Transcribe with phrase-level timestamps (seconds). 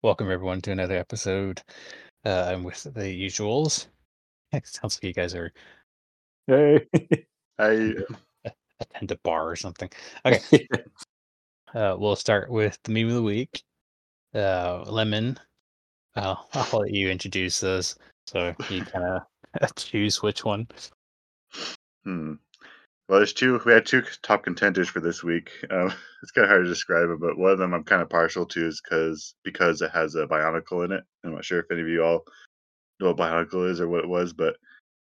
[0.00, 1.60] Welcome everyone to another episode.
[2.24, 3.88] Uh, I'm with the usuals.
[4.52, 5.52] It sounds like you guys are
[6.46, 6.86] Hey.
[7.58, 7.94] I
[8.80, 9.90] attend a bar or something.
[10.24, 10.68] Okay,
[11.74, 13.60] uh, we'll start with the meme of the week.
[14.32, 15.36] Uh, Lemon.
[16.14, 17.96] Uh, I'll let you introduce those,
[18.28, 19.20] so you kind
[19.60, 20.68] of choose which one.
[22.04, 22.34] hmm.
[23.08, 23.58] Well, there's two.
[23.64, 25.50] We had two top contenders for this week.
[25.70, 28.10] Um, it's kind of hard to describe it, but one of them I'm kind of
[28.10, 31.04] partial to is because because it has a Bionicle in it.
[31.24, 32.24] I'm not sure if any of you all
[33.00, 34.56] know what Bionicle is or what it was, but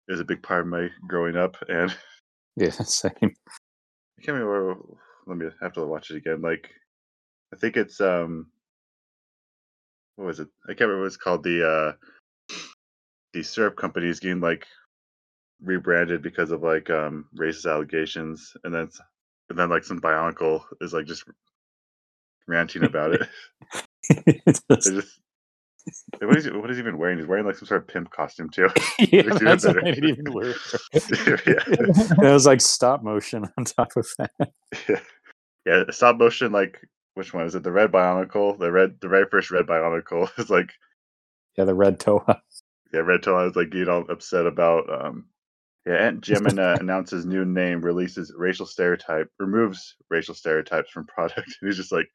[0.09, 1.97] it was a big part of my growing up, and
[2.57, 3.13] yeah, same.
[3.23, 4.77] I can't remember.
[5.27, 6.43] Let me have to watch it again.
[6.43, 6.71] Like,
[7.55, 8.49] I think it's um,
[10.17, 10.49] what was it?
[10.65, 11.43] I can't remember what it's called.
[11.43, 12.55] The uh,
[13.33, 14.67] the syrup companies getting like
[15.63, 18.89] rebranded because of like um racist allegations, and then
[19.51, 21.25] and then like some Bionicle is like just
[22.49, 23.29] ranting about it.
[24.49, 25.21] Just- just
[26.21, 27.19] what is he, what is he even wearing?
[27.19, 28.69] He's wearing like some sort of pimp costume too.
[28.99, 30.75] yeah, that's what it even worse.
[30.95, 31.01] yeah.
[31.67, 34.31] It was like stop motion on top of that.
[34.89, 35.01] yeah,
[35.67, 35.83] yeah.
[35.91, 36.53] Stop motion.
[36.53, 36.81] Like
[37.15, 37.63] which one is it?
[37.65, 38.59] The red Bionicle.
[38.59, 40.71] The red, the very first red Bionicle is like
[41.59, 42.41] Yeah, the red Toa.
[42.95, 43.01] yeah.
[43.01, 43.37] Red Tail.
[43.37, 44.89] I was like getting all upset about.
[44.89, 45.27] um
[45.87, 51.57] Yeah, Aunt Jemima uh, announces new name, releases racial stereotype, removes racial stereotypes from product.
[51.61, 52.09] And he's just like,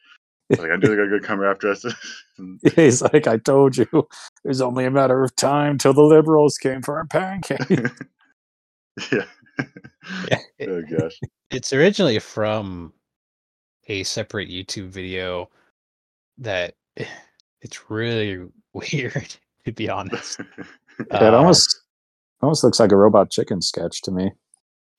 [0.58, 1.86] like I knew they were gonna come after us.
[2.38, 6.02] And- He's like, I told you, it was only a matter of time till the
[6.02, 7.60] liberals came for our pancake.
[9.12, 9.26] yeah.
[10.30, 11.20] Yeah, oh gosh.
[11.52, 12.94] It's originally from
[13.88, 15.50] a separate YouTube video
[16.38, 16.76] that
[17.62, 20.40] it's really weird, to be honest.
[20.40, 20.66] Yeah,
[21.28, 21.82] it Uh, almost
[22.42, 24.32] almost looks like a robot chicken sketch to me.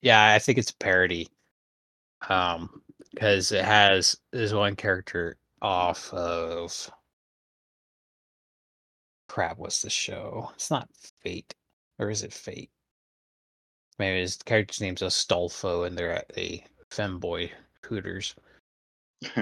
[0.02, 1.28] Yeah, I think it's a parody.
[2.28, 2.82] Um,
[3.12, 6.90] because it has this one character off of
[9.28, 9.58] crap.
[9.58, 10.50] What's the show?
[10.54, 10.88] It's not
[11.22, 11.54] Fate,
[11.98, 12.70] or is it Fate?
[13.98, 17.50] Maybe his character's name's Astolfo, and they're at a femboy
[17.84, 18.34] Hooters.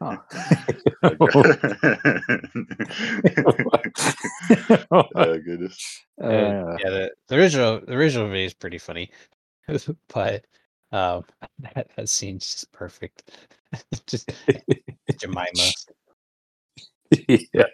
[0.00, 0.16] Huh.
[4.90, 6.02] oh goodness.
[6.20, 9.10] Uh, Uh, yeah, the, the original the original video is pretty funny,
[10.12, 10.44] but
[10.92, 11.24] um,
[11.60, 13.30] that, that scene's just perfect.
[14.06, 14.30] just
[15.18, 15.44] Jemima.
[17.28, 17.64] yeah.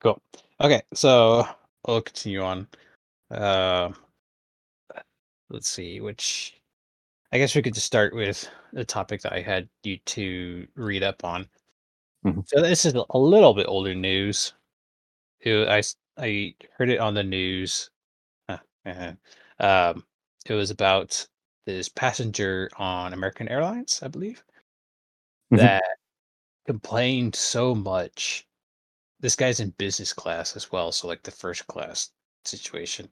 [0.00, 0.20] Cool.
[0.60, 1.46] Okay, so
[1.86, 2.66] we'll continue on.
[3.30, 3.90] Uh,
[5.50, 6.54] let's see, which
[7.32, 11.02] I guess we could just start with the topic that I had you to read
[11.02, 11.48] up on.
[12.24, 12.46] Mhm.
[12.48, 14.52] So this is a little bit older news.
[15.40, 15.82] It, I
[16.16, 17.90] I heard it on the news.
[18.48, 19.12] uh, uh,
[19.58, 20.06] um,
[20.46, 21.26] it was about
[21.66, 24.42] this passenger on American Airlines, I believe,
[25.52, 25.58] Mhm.
[25.58, 25.98] that
[26.66, 28.46] complained so much
[29.20, 32.12] this guy's in business class as well, so like the first class
[32.44, 33.08] situation.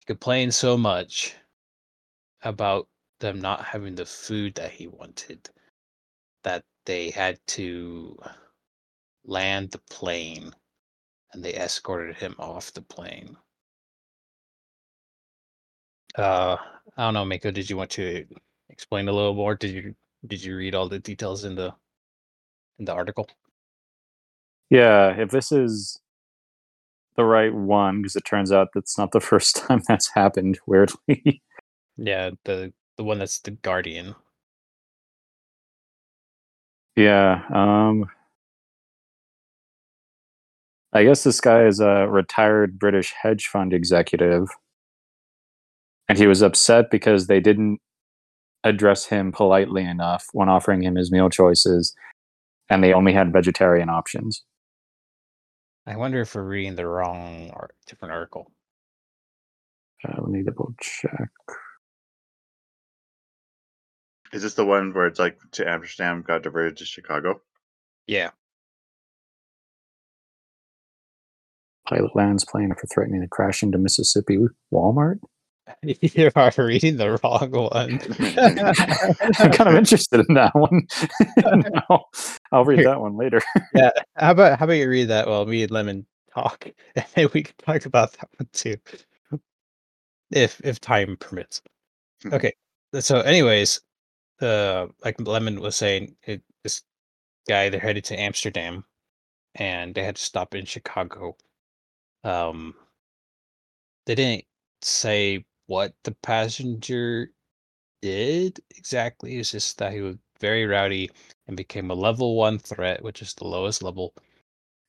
[0.00, 1.34] He complained so much
[2.42, 2.88] about
[3.20, 5.50] them not having the food that he wanted
[6.44, 8.18] that they had to
[9.24, 10.52] land the plane
[11.32, 13.36] and they escorted him off the plane.
[16.16, 16.56] Uh
[16.96, 18.26] I don't know, Mako, did you want to
[18.70, 19.54] explain a little more?
[19.56, 19.94] Did you
[20.26, 21.74] did you read all the details in the
[22.78, 23.28] in the article?
[24.70, 26.00] Yeah, if this is
[27.16, 31.42] the right one, because it turns out that's not the first time that's happened, weirdly.
[31.98, 34.14] Yeah, the the one that's the Guardian.
[36.96, 37.44] yeah.
[37.54, 38.04] Um
[40.92, 44.48] I guess this guy is a retired British hedge fund executive.
[46.10, 47.80] And he was upset because they didn't
[48.64, 51.94] address him politely enough when offering him his meal choices,
[52.68, 54.44] and they only had vegetarian options.
[55.86, 58.52] I wonder if we're reading the wrong or different article.
[60.06, 61.30] Uh, let me double check.
[64.32, 67.40] Is this the one where it's like to Amsterdam got diverted to Chicago?
[68.06, 68.30] Yeah.
[71.88, 74.38] Pilot lands plane after threatening to crash into Mississippi
[74.72, 75.18] Walmart.
[75.84, 78.00] You are reading the wrong one.
[79.38, 80.88] I'm kind of interested in that one.
[81.88, 82.04] no,
[82.50, 83.40] I'll read that one later.
[83.72, 83.90] yeah.
[84.16, 86.66] How about how about you read that while me and Lemon talk,
[86.96, 88.76] and then we can talk about that one too,
[90.32, 91.62] if if time permits.
[92.24, 92.32] Mhm.
[92.32, 92.52] Okay.
[92.98, 93.80] So, anyways,
[94.42, 96.82] uh, like Lemon was saying, it, this
[97.48, 98.84] guy they're headed to Amsterdam,
[99.54, 101.36] and they had to stop in Chicago.
[102.24, 102.74] Um,
[104.06, 104.44] they didn't
[104.82, 107.30] say what the passenger
[108.02, 109.38] did exactly.
[109.38, 111.10] It's just that he was very rowdy
[111.46, 114.14] and became a level one threat, which is the lowest level.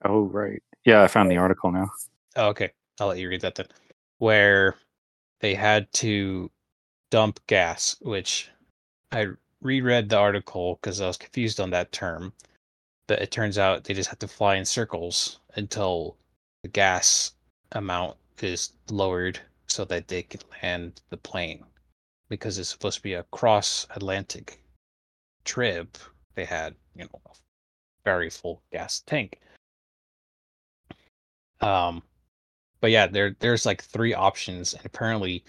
[0.06, 0.62] Oh, right.
[0.86, 1.89] Yeah, I found the article now.
[2.36, 3.68] Oh, okay, I'll let you read that then.
[4.18, 4.75] Where
[5.42, 6.50] they had to
[7.12, 8.50] dump gas, which
[9.12, 9.28] I
[9.62, 12.34] reread the article because I was confused on that term.
[13.08, 16.18] But it turns out they just have to fly in circles until
[16.63, 17.34] the gas
[17.74, 21.63] amount is lowered so that they can land the plane.
[22.30, 24.62] Because it's supposed to be a cross Atlantic
[25.44, 25.98] trip,
[26.36, 27.31] they had, you know, a
[28.06, 29.40] very full gas tank.
[31.60, 32.04] Um
[32.80, 35.44] but yeah, there there's like three options and apparently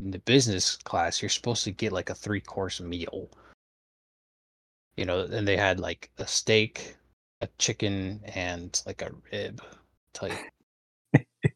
[0.00, 3.28] in the business class you're supposed to get like a three course meal.
[4.96, 6.96] You know, and they had like a steak,
[7.40, 9.62] a chicken, and like a rib
[10.12, 10.32] type.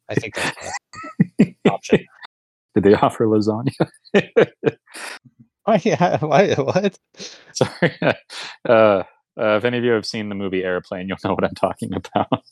[0.08, 0.78] I think that's
[1.38, 2.06] the option.
[2.74, 3.72] Did they offer lasagna?
[5.64, 5.80] Why?
[5.84, 6.18] Yeah.
[6.24, 6.54] Why?
[6.54, 6.98] What?
[7.52, 7.92] Sorry.
[8.02, 8.12] Uh,
[8.68, 9.02] uh,
[9.56, 12.44] if any of you have seen the movie Airplane, you'll know what I'm talking about.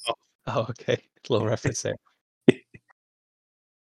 [0.47, 1.03] Oh, okay.
[1.29, 1.97] Little reference there.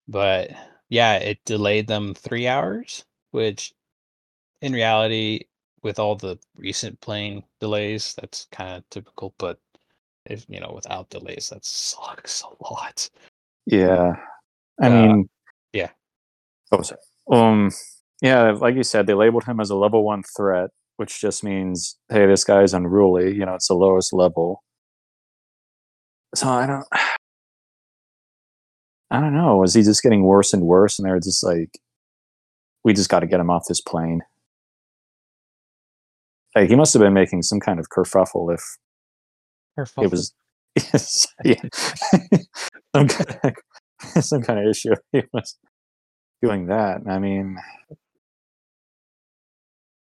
[0.07, 0.51] but
[0.91, 3.73] yeah, it delayed them three hours, which
[4.61, 5.45] in reality,
[5.83, 9.33] with all the recent plane delays, that's kind of typical.
[9.39, 9.59] But
[10.25, 13.09] if you know, without delays, that sucks a lot.
[13.65, 14.13] Yeah.
[14.81, 15.29] I Uh, mean,
[15.73, 15.91] yeah.
[16.69, 16.99] What was it?
[17.31, 17.71] Um,
[18.21, 21.97] yeah, like you said, they labeled him as a level one threat, which just means,
[22.09, 23.33] hey, this guy's unruly.
[23.35, 24.63] You know, it's the lowest level.
[26.35, 26.85] So I don't,
[29.11, 29.57] I don't know.
[29.57, 30.97] Was he just getting worse and worse?
[30.97, 31.77] And they're just like,
[32.83, 34.21] we just got to get him off this plane.
[36.55, 38.61] Like he must have been making some kind of kerfuffle if
[39.75, 40.03] Careful.
[40.03, 40.33] it was
[40.75, 41.61] yes, yeah.
[42.95, 43.53] some kind of,
[44.23, 45.57] some kind of issue he was
[46.41, 47.57] doing that i mean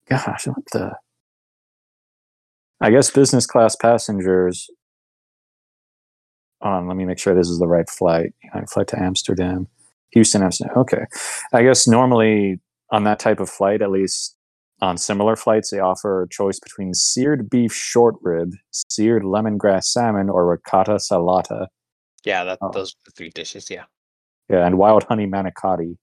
[0.09, 0.91] gosh what the
[2.81, 4.69] i guess business class passengers
[6.61, 9.67] on let me make sure this is the right flight United flight to amsterdam
[10.11, 11.05] houston amsterdam okay
[11.53, 12.59] i guess normally
[12.91, 14.35] on that type of flight at least
[14.81, 20.29] on similar flights, they offer a choice between seared beef short rib, seared lemongrass salmon,
[20.29, 21.67] or ricotta salata.
[22.23, 22.71] yeah, that Oh.
[22.71, 23.69] those are the three dishes.
[23.69, 23.83] Yeah.
[24.49, 25.97] Yeah, and wild honey manicotti.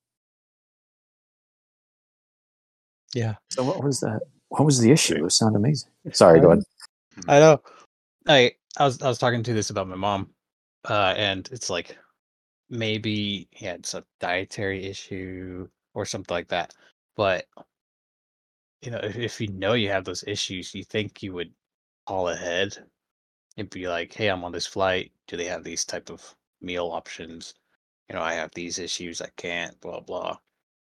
[3.14, 3.37] Yeah.
[3.50, 4.20] So what was that?
[4.49, 5.25] What was the issue?
[5.25, 5.91] It sounded amazing.
[6.12, 6.62] Sorry, go ahead.
[7.14, 7.31] Hmm.
[7.31, 7.62] I know.
[8.29, 10.31] I I was I was talking to this about my mom,
[10.88, 11.97] uh, and it's like
[12.71, 16.75] maybe he had some dietary issue or something like that.
[17.17, 17.47] But
[18.83, 21.53] you know, if, if you know you have those issues, you think you would
[22.06, 22.77] call ahead
[23.56, 25.12] and be like, "Hey, I'm on this flight.
[25.27, 27.55] Do they have these type of meal options?
[28.09, 29.21] You know, I have these issues.
[29.21, 29.79] I can't.
[29.81, 30.37] Blah blah."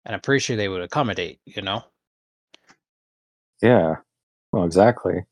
[0.05, 1.41] And I'm pretty sure they would accommodate.
[1.47, 1.85] You know,
[3.63, 3.97] Yeah.
[4.53, 5.25] Well, exactly.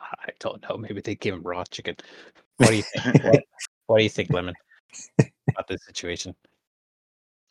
[0.00, 0.76] I don't know.
[0.76, 1.96] Maybe they give him raw chicken.
[2.56, 3.44] What do you think?
[3.90, 4.54] what, do you think, Lemon,
[5.18, 6.32] about this situation?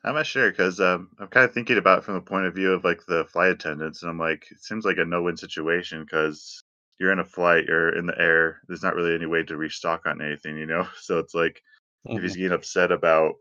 [0.06, 2.56] I'm not sure because um, I'm kind of thinking about it from the point of
[2.56, 6.06] view of like the flight attendants, and I'm like, it seems like a no-win situation
[6.06, 6.64] because
[6.98, 8.62] you're in a flight, you're in the air.
[8.70, 10.88] There's not really any way to restock on anything, you know.
[11.02, 11.62] So it's like
[12.06, 12.38] if he's Mhm.
[12.38, 13.34] getting upset about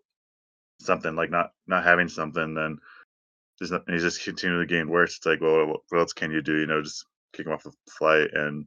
[0.80, 2.78] something, like not not having something, then
[3.60, 5.18] there's not, and he's just continually getting worse.
[5.18, 6.58] It's like, well, what what else can you do?
[6.58, 8.66] You know, just kick him off the flight, and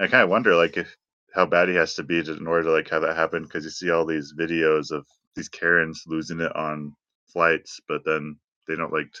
[0.00, 0.96] I kind of wonder like if
[1.34, 3.64] how bad he has to be to, in order to like have that happen because
[3.64, 6.94] you see all these videos of these Karens losing it on
[7.26, 8.36] flights, but then
[8.68, 9.12] they don't like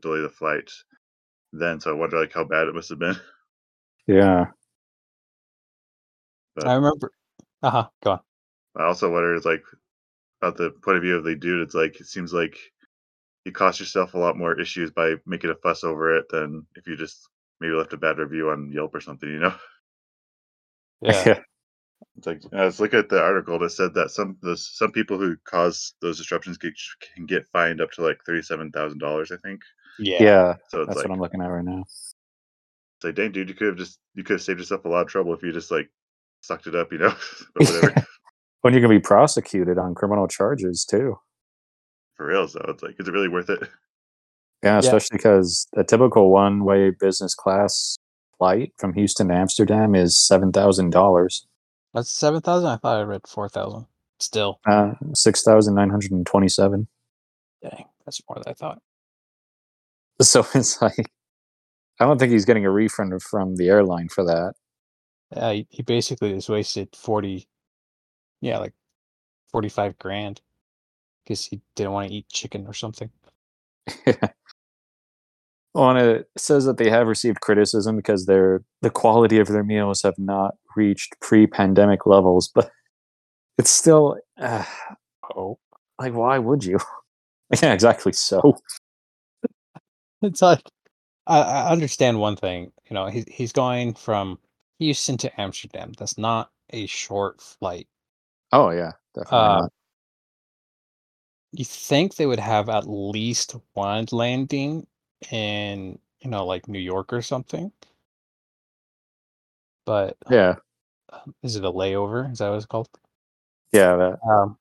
[0.00, 0.68] delay the flight.
[1.52, 3.16] Then, so I wonder like how bad it must have been.
[4.08, 4.46] Yeah.
[6.56, 7.12] But I remember.
[7.62, 7.88] Uh huh.
[8.02, 8.20] Go on.
[8.76, 9.62] I also wonder is like
[10.42, 11.62] about the point of view of the dude.
[11.62, 12.58] It's like it seems like
[13.44, 16.88] you cost yourself a lot more issues by making a fuss over it than if
[16.88, 17.28] you just
[17.60, 19.28] maybe left a bad review on Yelp or something.
[19.28, 19.54] You know,
[21.00, 21.38] Yeah.
[22.16, 25.18] It's like I was looking at the article that said that some those some people
[25.18, 26.72] who cause those disruptions can,
[27.14, 29.30] can get fined up to like thirty seven thousand dollars.
[29.32, 29.60] I think.
[29.98, 30.22] yeah.
[30.22, 30.54] yeah.
[30.68, 31.80] So it's That's like what I'm looking at right now.
[31.82, 32.14] it's
[33.04, 35.08] like, dang, dude, you could have just you could have saved yourself a lot of
[35.08, 35.88] trouble if you just like
[36.40, 37.14] sucked it up, you know,
[37.54, 38.06] but whatever.
[38.62, 41.16] when you can be prosecuted on criminal charges too.
[42.16, 43.60] For real, so it's like, is it really worth it?
[44.62, 44.78] Yeah, Yeah.
[44.78, 47.96] especially because a typical one-way business class
[48.38, 51.46] flight from Houston to Amsterdam is seven thousand dollars,
[51.94, 52.68] That's seven thousand.
[52.70, 53.86] I thought I read four thousand.
[54.20, 56.88] Still, uh, six thousand nine hundred and twenty-seven.
[57.62, 58.80] dang, that's more than I thought.
[60.20, 61.10] So it's like,
[62.00, 64.54] I don't think he's getting a refund from the airline for that.
[65.34, 67.48] Yeah, he, he basically just wasted forty.
[68.40, 68.74] Yeah, like
[69.50, 70.40] forty-five grand
[71.24, 73.10] because he didn't want to eat chicken or something.
[75.74, 80.02] on it, says that they have received criticism because their the quality of their meals
[80.02, 82.70] have not reached pre-pandemic levels, but
[83.58, 84.64] it's still uh,
[85.36, 85.58] Oh,
[85.98, 86.78] like why would you?
[87.62, 88.12] yeah, exactly.
[88.12, 88.58] So
[90.22, 90.62] it's like
[91.26, 92.72] I, I understand one thing.
[92.90, 94.38] You know, he's he's going from
[94.78, 95.92] Houston to Amsterdam.
[95.98, 97.88] That's not a short flight.
[98.52, 99.72] oh yeah, definitely Uh, not.
[101.52, 104.86] You think they would have at least one landing
[105.30, 107.72] in, you know, like New York or something?
[109.84, 110.56] But Yeah,
[111.12, 112.30] um, is it a layover?
[112.32, 112.88] Is that what it's called?
[113.72, 113.96] yeah.
[113.96, 114.58] That, Um,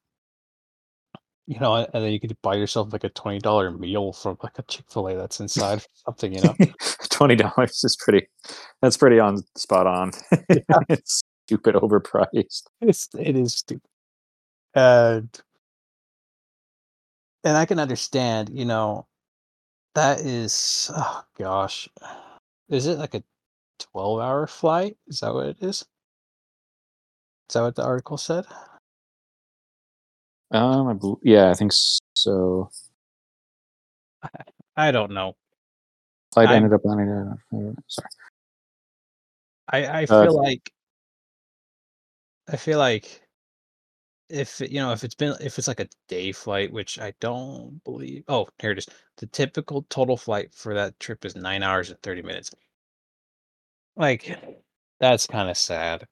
[1.48, 4.58] you know, and then you could buy yourself like a twenty dollar meal from like
[4.58, 6.34] a Chick Fil A that's inside something.
[6.34, 6.56] You know,
[7.10, 8.28] Twenty dollars is pretty.
[8.82, 10.12] That's pretty on spot on.
[10.90, 12.64] it's stupid overpriced.
[12.82, 13.90] it's it is stupid,
[14.76, 15.30] and
[17.44, 18.50] and I can understand.
[18.54, 19.08] You know,
[19.96, 21.90] that is oh gosh,
[22.70, 23.24] is it like a
[23.80, 24.98] twelve hour flight?
[25.08, 25.82] Is that what it is?
[27.50, 28.46] Is that what the article said?
[30.52, 31.72] Um, I bel yeah, I think
[32.16, 32.70] so.
[34.76, 35.36] I don't know.
[36.34, 37.10] Flight I- ended up landing.
[37.10, 38.08] Uh, sorry.
[39.70, 40.72] I I Uh, feel like
[42.48, 43.21] I feel like
[44.32, 47.84] if you know if it's been if it's like a day flight, which I don't
[47.84, 48.24] believe.
[48.28, 48.88] Oh, here it is.
[49.18, 52.52] The typical total flight for that trip is nine hours and thirty minutes.
[53.96, 54.38] Like
[55.00, 56.06] that's kind of sad.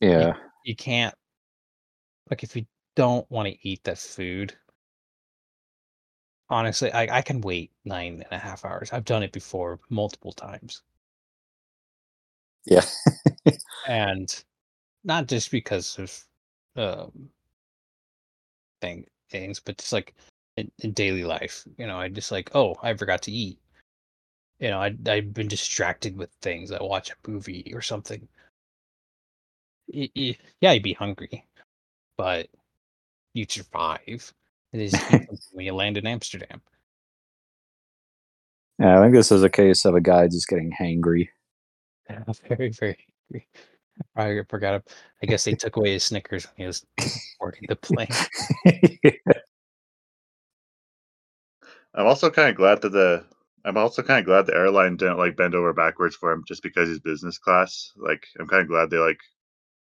[0.00, 0.34] Yeah,
[0.64, 1.14] You can't
[2.30, 4.56] like if you don't want to eat that food.
[6.50, 8.92] Honestly, I I can wait nine and a half hours.
[8.92, 10.82] I've done it before multiple times.
[12.64, 12.82] yeah,
[13.84, 14.44] and
[15.04, 16.24] not just because of
[16.76, 17.30] um
[18.80, 20.14] thing things but just like
[20.56, 23.58] in, in daily life you know i just like oh i forgot to eat
[24.60, 28.26] you know I, i've been distracted with things i watch a movie or something
[29.88, 31.44] yeah you'd be hungry
[32.16, 32.48] but
[33.34, 34.32] you'd survive
[34.72, 36.60] eat something when you land in amsterdam
[38.78, 38.98] yeah.
[38.98, 41.28] I think this is a case of a guy just getting hangry.
[42.10, 42.98] Yeah, very very
[43.30, 43.48] hungry.
[44.16, 44.82] I forgot
[45.22, 46.84] i guess they took away his snickers when he was
[47.38, 48.08] boarding the plane
[51.96, 53.24] I'm also kind of glad that the
[53.64, 56.62] I'm also kind of glad the airline didn't like bend over backwards for him just
[56.62, 57.92] because he's business class.
[57.96, 59.18] Like I'm kind of glad they like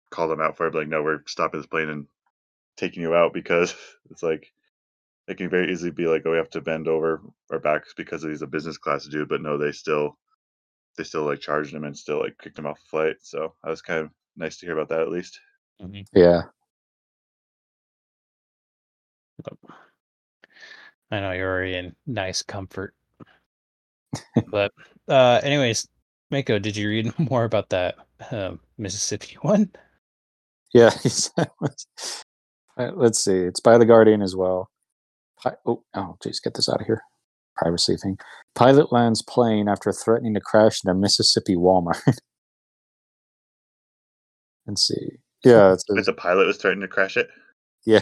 [0.10, 0.74] called him out for it.
[0.74, 2.08] Like, no, we're stopping this plane and
[2.78, 3.76] taking you out because
[4.10, 4.52] it's like
[5.28, 7.22] it can very easily be like, oh, we have to bend over
[7.52, 9.30] our backs because he's a business class dude.
[9.30, 10.18] But no, they still
[10.98, 13.16] they still like charged him and still like kicked him off the flight.
[13.22, 15.40] So that was kind of nice to hear about that at least.
[15.82, 16.06] Mhm.
[16.14, 16.44] yeah,
[21.12, 22.94] I know you're already in nice comfort.
[24.48, 24.74] but
[25.10, 25.88] uh anyways,
[26.32, 27.96] Mako, did you read more about that
[28.32, 29.72] um, Mississippi one?
[30.74, 30.92] yeah.
[32.78, 33.38] Uh, Let's see.
[33.40, 34.70] It's by the Guardian as well.
[35.42, 37.02] Pi- oh, oh, jeez, get this out of here.
[37.58, 38.18] Privacy thing.
[38.56, 42.02] Pilot lands plane after threatening to crash into Mississippi Walmart.
[44.68, 45.18] Let's see.
[45.44, 47.30] Yeah, it But the pilot was threatening to crash it.
[47.86, 48.02] yeah.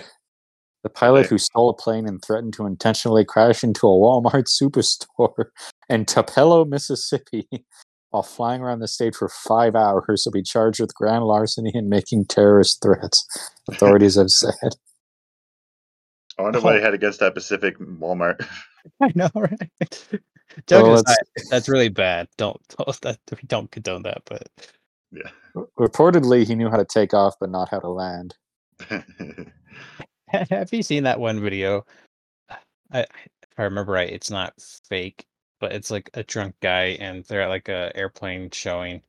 [0.84, 1.30] The pilot Okay.
[1.30, 5.46] who stole a plane and threatened to intentionally crash into a Walmart superstore
[5.90, 7.48] in Tupelo, Mississippi,
[8.12, 11.90] while flying around the state for five hours, will be charged with grand larceny and
[11.90, 13.26] making terrorist threats.
[13.68, 14.76] Authorities have said.
[16.38, 18.46] I wonder what he had against that Pacific Walmart.
[19.02, 20.08] I know, right?
[20.68, 21.18] Joke Well, aside,
[21.50, 22.28] that's really bad.
[22.38, 24.50] Don't don't that we don't condone that, but
[25.12, 25.30] yeah.
[25.80, 28.36] Reportedly, he knew how to take off, but not how to land.
[30.28, 31.86] have you seen that one video?
[32.92, 33.00] I
[33.56, 34.54] if I remember right, it's not
[34.90, 35.26] fake,
[35.60, 39.02] but it's like a drunk guy and they're at like a airplane showing.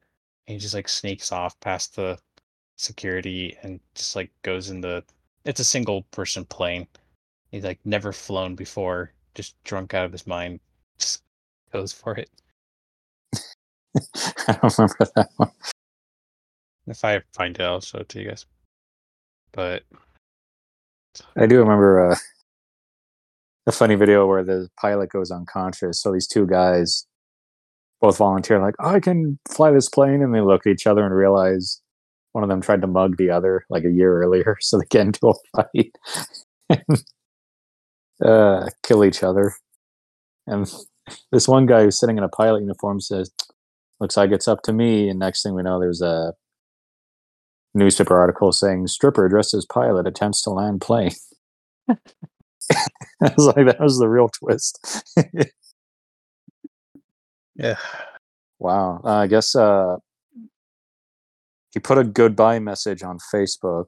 [0.46, 2.18] And he just like sneaks off past the
[2.76, 5.02] security and just like goes in the
[5.44, 6.86] it's a single person plane.
[7.50, 10.60] He's like never flown before, just drunk out of his mind,
[10.98, 11.22] just
[11.72, 12.30] goes for it.
[14.48, 15.50] I don't remember that one.
[16.86, 18.46] If I find it, I'll show it to you guys.
[19.52, 19.82] But
[21.36, 22.16] I do remember uh,
[23.66, 26.00] a funny video where the pilot goes unconscious.
[26.00, 27.06] So these two guys
[28.00, 30.22] both volunteer, like, I can fly this plane.
[30.22, 31.80] And they look at each other and realize
[32.32, 34.56] one of them tried to mug the other like a year earlier.
[34.60, 35.92] So they get into a fight
[38.24, 39.54] uh, kill each other.
[40.46, 40.70] And
[41.32, 43.30] this one guy who's sitting in a pilot uniform says,
[43.98, 45.08] Looks like it's up to me.
[45.08, 46.34] And next thing we know, there's a
[47.74, 51.12] newspaper article saying stripper dressed as pilot attempts to land plane.
[51.90, 51.96] I
[53.20, 55.02] was like, that was the real twist.
[57.58, 57.76] Yeah.
[58.58, 59.00] Wow.
[59.04, 59.96] Uh, I guess uh,
[61.72, 63.86] he put a goodbye message on Facebook,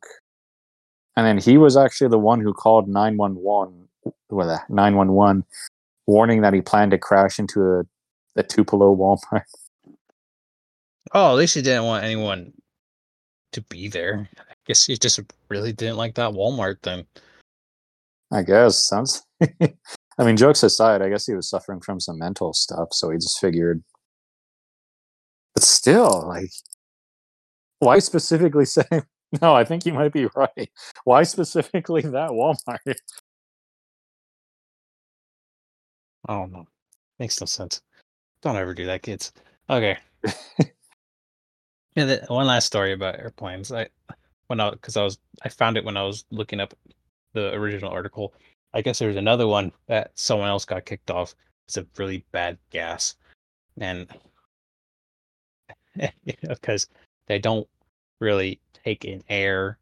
[1.17, 3.88] and then he was actually the one who called nine one one
[4.31, 5.45] with a nine one one,
[6.07, 7.85] warning that he planned to crash into a
[8.37, 9.43] a Tupelo Walmart.
[11.15, 12.53] Oh, at least he didn't want anyone
[13.53, 14.29] to be there.
[14.39, 15.19] I guess he just
[15.49, 17.07] really didn't like that Walmart then.
[18.31, 19.23] I guess sounds.
[19.41, 23.17] I mean, jokes aside, I guess he was suffering from some mental stuff, so he
[23.17, 23.83] just figured.
[25.55, 26.51] But still, like,
[27.79, 28.85] why specifically say?
[29.41, 30.71] No, I think you might be right.
[31.05, 32.97] Why specifically that Walmart?
[36.29, 36.67] I don't know.
[37.19, 37.81] Makes no sense.
[38.43, 39.33] Don't ever do that, kids.
[39.69, 39.99] Okay.
[41.97, 43.73] yeah, the, one last story about airplanes.
[43.73, 43.89] I
[44.47, 46.75] when I because I was I found it when I was looking up
[47.33, 48.35] the original article.
[48.75, 51.35] I guess there's another one that someone else got kicked off.
[51.67, 53.17] It's a really bad gas,
[53.81, 54.07] and
[56.43, 56.89] because
[57.27, 57.67] they don't
[58.21, 59.79] really take in air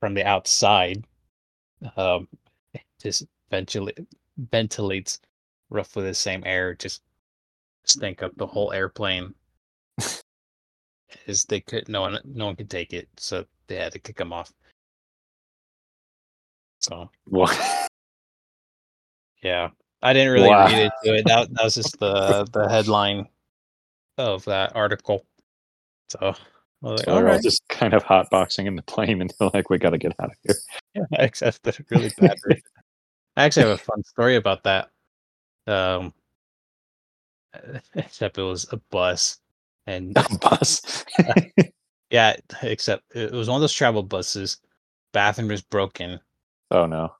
[0.00, 1.04] from the outside,
[1.96, 2.26] um,
[2.74, 3.98] it just ventilate
[4.50, 5.20] ventilates
[5.70, 7.02] roughly the same air, just
[7.84, 9.34] stink up the whole airplane.
[11.26, 14.16] Is they could no one no one could take it, so they had to kick
[14.16, 14.52] them off.
[16.80, 17.88] So What?
[19.42, 19.70] yeah,
[20.02, 20.66] I didn't really Wow.
[20.66, 21.26] read into it.
[21.26, 23.26] That that was just the the headline
[24.18, 25.26] of that article.
[26.10, 26.34] So
[26.82, 29.90] like, So all right, just kind of hotboxing in the plane until like we got
[29.90, 30.56] to get out of here.
[30.94, 32.38] yeah, except the really bad.
[33.36, 34.90] I actually have a fun story about that.
[35.70, 36.14] Um,
[37.94, 39.38] except it was a bus,
[39.86, 41.04] and Bus.
[42.10, 44.58] yeah, except it was one of those travel buses.
[45.12, 46.20] Bathroom was broken,
[46.70, 47.14] oh no.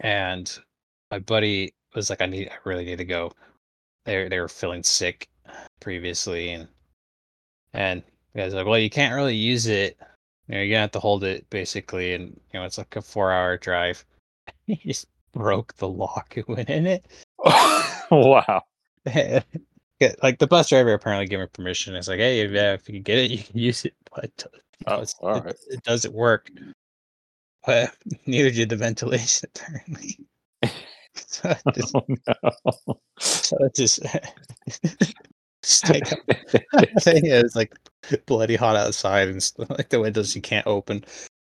[0.00, 0.58] and
[1.10, 3.32] my buddy was like, "I need, I really need to go."
[4.04, 5.28] They they were feeling sick
[5.80, 6.68] previously, and
[7.74, 8.02] and
[8.34, 9.98] the guy's like, "Well, you can't really use it.
[10.48, 13.02] You know, you're gonna have to hold it basically, and you know, it's like a
[13.02, 14.04] four-hour drive."
[14.66, 17.06] he just broke the lock it went in it.
[18.10, 18.62] wow.
[20.22, 21.94] Like the bus driver apparently gave him permission.
[21.94, 24.30] It's like, hey, if, yeah, if you can get it, you can use it, but
[24.44, 24.48] uh,
[24.86, 25.54] know, Oh, it's, all it, right.
[25.70, 26.50] it doesn't work.
[27.66, 30.18] But neither did the ventilation apparently.
[31.16, 32.98] so just, Oh no.
[33.18, 34.00] so it just,
[35.62, 36.18] just take up
[37.00, 37.72] thing is like
[38.26, 41.02] bloody hot outside and stuff, like the windows you can't open.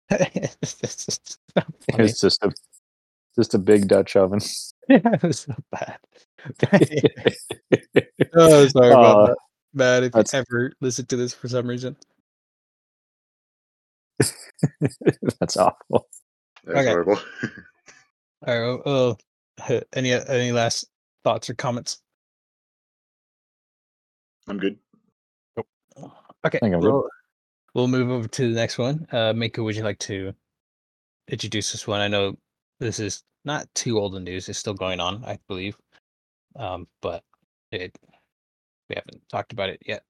[0.10, 1.64] it's just so.
[1.90, 2.52] It's just a
[3.36, 4.40] just a big Dutch oven.
[4.90, 5.98] Yeah, it was so bad.
[8.36, 9.38] oh, sorry Uh, about that.
[9.74, 11.96] Bad if you that's- ever listen to this for some reason.
[15.40, 16.08] That's awful.
[16.64, 16.90] That's Okay.
[16.90, 17.20] horrible.
[18.48, 18.82] All right.
[18.86, 19.18] well,
[19.70, 20.86] uh, any any last
[21.24, 22.02] thoughts or comments?
[24.48, 24.78] I'm good.
[26.46, 26.60] Okay.
[26.64, 26.80] I'm.
[26.80, 27.08] We'll,
[27.74, 29.06] we'll move over to the next one.
[29.12, 30.34] Uh, Mika, would you like to
[31.28, 32.00] introduce this one?
[32.02, 32.36] I know
[32.80, 34.50] this is not too old in news.
[34.50, 35.78] It's still going on, I believe.
[36.58, 37.24] Um, but
[37.72, 37.98] it
[38.90, 40.04] we haven't talked about it yet.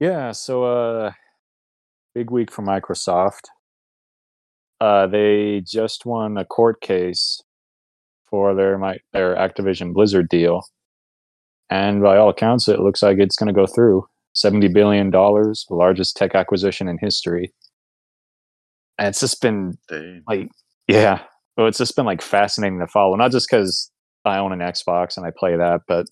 [0.00, 1.12] Yeah, so uh
[2.14, 3.46] big week for Microsoft.
[4.80, 7.40] Uh they just won a court case
[8.28, 10.62] for their my their Activision Blizzard deal.
[11.70, 14.06] And by all accounts it looks like it's going to go through.
[14.34, 17.52] 70 billion dollars, the largest tech acquisition in history.
[18.98, 20.22] And it's just been Dang.
[20.26, 20.48] like
[20.88, 21.22] yeah
[21.56, 23.90] well it's just been like fascinating to follow not just because
[24.24, 26.06] i own an xbox and i play that but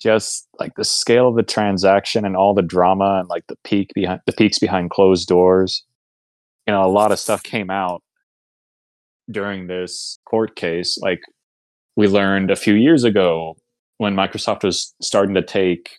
[0.00, 3.90] just like the scale of the transaction and all the drama and like the peek
[3.94, 5.84] behind the peeks behind closed doors
[6.66, 8.02] you know a lot of stuff came out
[9.30, 11.20] during this court case like
[11.96, 13.56] we learned a few years ago
[13.98, 15.98] when microsoft was starting to take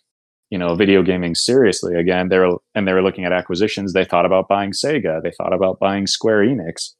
[0.50, 4.04] you know video gaming seriously again they were and they were looking at acquisitions they
[4.04, 6.94] thought about buying sega they thought about buying square enix.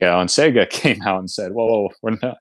[0.00, 2.36] You know and sega came out and said whoa we're not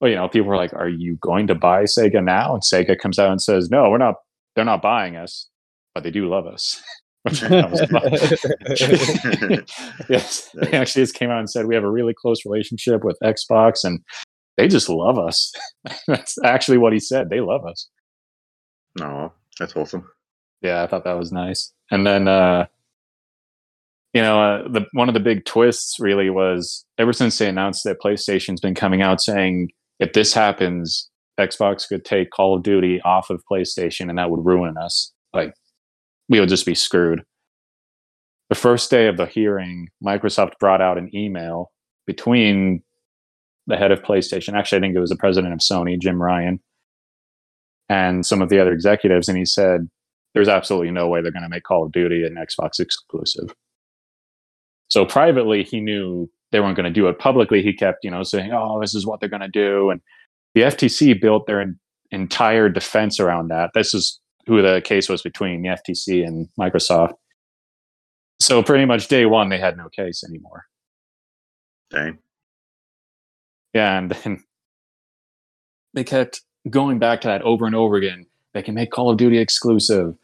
[0.00, 2.98] well you know people were like are you going to buy sega now and sega
[2.98, 4.16] comes out and says no we're not
[4.56, 5.48] they're not buying us
[5.94, 6.80] but they do love us
[7.22, 9.64] Which I thought was fun.
[10.08, 13.18] yes they actually just came out and said we have a really close relationship with
[13.22, 14.00] xbox and
[14.56, 15.52] they just love us
[16.06, 17.88] that's actually what he said they love us
[18.98, 20.08] No, that's awesome.
[20.62, 21.72] yeah, I thought that was nice.
[21.90, 22.66] And then, uh,
[24.14, 27.84] you know, uh, the one of the big twists really was ever since they announced
[27.84, 33.00] that PlayStation's been coming out saying if this happens, Xbox could take Call of Duty
[33.02, 35.12] off of PlayStation and that would ruin us.
[35.32, 35.54] Like,
[36.28, 37.22] we would just be screwed.
[38.48, 41.70] The first day of the hearing, Microsoft brought out an email
[42.06, 42.82] between
[43.66, 44.54] the head of PlayStation.
[44.54, 46.58] Actually, I think it was the president of Sony, Jim Ryan,
[47.88, 49.88] and some of the other executives, and he said
[50.34, 53.54] there's absolutely no way they're going to make Call of Duty an Xbox exclusive.
[54.88, 57.18] So privately, he knew they weren't going to do it.
[57.18, 60.00] Publicly, he kept, you know, saying, "Oh, this is what they're going to do," and
[60.54, 61.78] the FTC built their en-
[62.10, 63.70] entire defense around that.
[63.74, 67.12] This is who the case was between the FTC and Microsoft.
[68.40, 70.66] So pretty much day one, they had no case anymore.
[71.90, 72.18] Dang.
[73.74, 74.44] Yeah, and then
[75.92, 78.26] they kept going back to that over and over again.
[78.54, 80.14] They can make Call of Duty exclusive,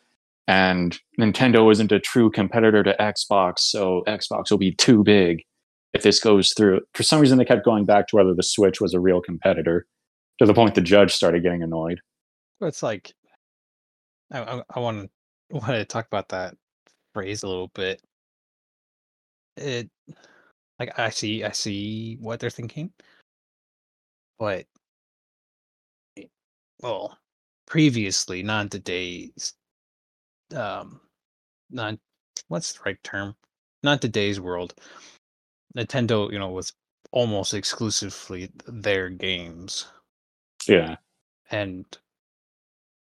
[0.48, 5.44] and Nintendo isn't a true competitor to Xbox, so Xbox will be too big
[5.94, 6.80] if this goes through.
[6.92, 9.86] For some reason, they kept going back to whether the Switch was a real competitor,
[10.38, 12.00] to the point the judge started getting annoyed.
[12.60, 13.12] It's like
[14.32, 15.10] I I, I want
[15.66, 16.56] to talk about that
[17.14, 18.02] phrase a little bit.
[19.56, 19.88] It
[20.78, 22.92] like I see I see what they're thinking,
[24.38, 24.66] but
[26.82, 27.16] well,
[27.66, 29.54] previously, not today's
[30.54, 31.00] um,
[31.70, 31.98] not
[32.48, 33.36] what's the right term?
[33.82, 34.74] Not today's world.
[35.76, 36.72] Nintendo, you know, was
[37.12, 39.86] almost exclusively their games.
[40.66, 40.96] Yeah,
[41.50, 41.84] and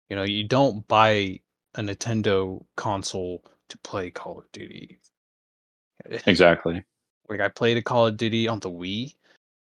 [0.09, 1.39] you know you don't buy
[1.75, 4.99] a nintendo console to play call of duty.
[6.25, 6.83] Exactly.
[7.29, 9.13] like i played a call of duty on the wii.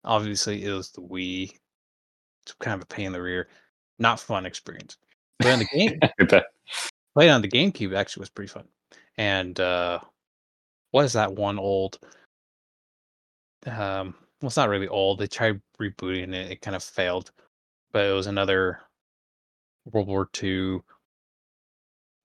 [0.04, 1.52] Obviously it was the wii.
[2.44, 3.48] It's kind of a pain in the rear.
[3.98, 4.96] Not fun experience.
[5.40, 6.42] But on the game I
[7.14, 8.68] playing on the gamecube actually was pretty fun.
[9.16, 9.98] And uh
[10.92, 11.98] what is that one old
[13.66, 17.30] um well it's not really old they tried rebooting it it kind of failed
[17.92, 18.80] but it was another
[19.86, 20.78] world war ii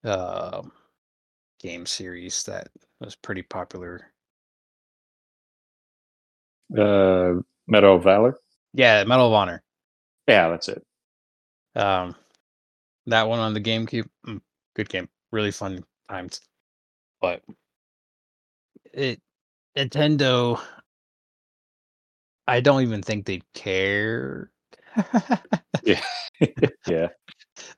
[0.05, 0.71] um
[1.59, 2.69] game series that
[2.99, 4.13] was pretty popular
[6.77, 7.35] Uh,
[7.67, 8.37] Medal of Valor.
[8.73, 9.61] yeah medal of honor
[10.27, 10.83] Yeah, that's it.
[11.75, 12.15] um
[13.07, 14.41] that one on the gamecube mm,
[14.75, 16.41] good game really fun times
[17.21, 17.43] but
[18.93, 19.21] it
[19.77, 20.59] nintendo
[22.47, 24.51] i don't even think they'd care
[25.83, 26.01] Yeah,
[26.87, 27.07] yeah,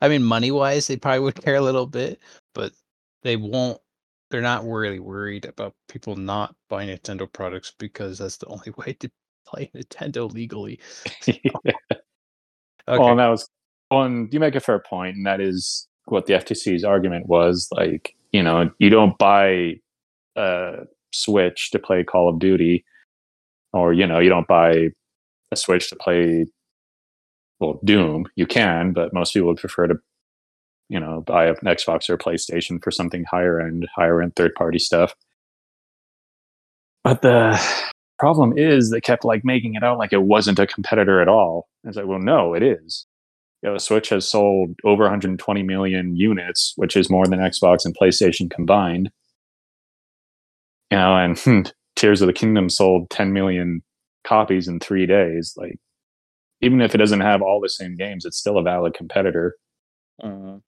[0.00, 2.20] I mean, money wise, they probably would care a little bit,
[2.54, 2.72] but
[3.22, 3.80] they won't.
[4.30, 8.94] They're not really worried about people not buying Nintendo products because that's the only way
[8.94, 9.10] to
[9.46, 10.80] play Nintendo legally.
[11.26, 11.34] yeah.
[12.88, 13.02] Okay.
[13.02, 13.48] Well, and that was
[13.90, 14.28] on.
[14.30, 17.68] You make a fair point, and that is what the FTC's argument was.
[17.72, 19.74] Like, you know, you don't buy
[20.36, 22.84] a Switch to play Call of Duty,
[23.76, 24.88] or you know, you don't buy
[25.52, 26.46] a Switch to play
[27.60, 28.26] well Doom.
[28.36, 29.96] You can, but most people would prefer to,
[30.88, 34.54] you know, buy an Xbox or a PlayStation for something higher end, higher end third
[34.54, 35.14] party stuff.
[37.04, 37.60] But the
[38.18, 41.68] problem is they kept like making it out like it wasn't a competitor at all.
[41.84, 43.06] It's like, well, no, it is.
[43.62, 47.96] You know, Switch has sold over 120 million units, which is more than Xbox and
[47.96, 49.10] PlayStation combined.
[50.90, 51.60] You know, and hmm,
[51.96, 53.82] Tears of the Kingdom sold 10 million
[54.24, 55.54] copies in three days.
[55.56, 55.78] Like,
[56.60, 59.56] even if it doesn't have all the same games, it's still a valid competitor.
[60.22, 60.62] Mhm.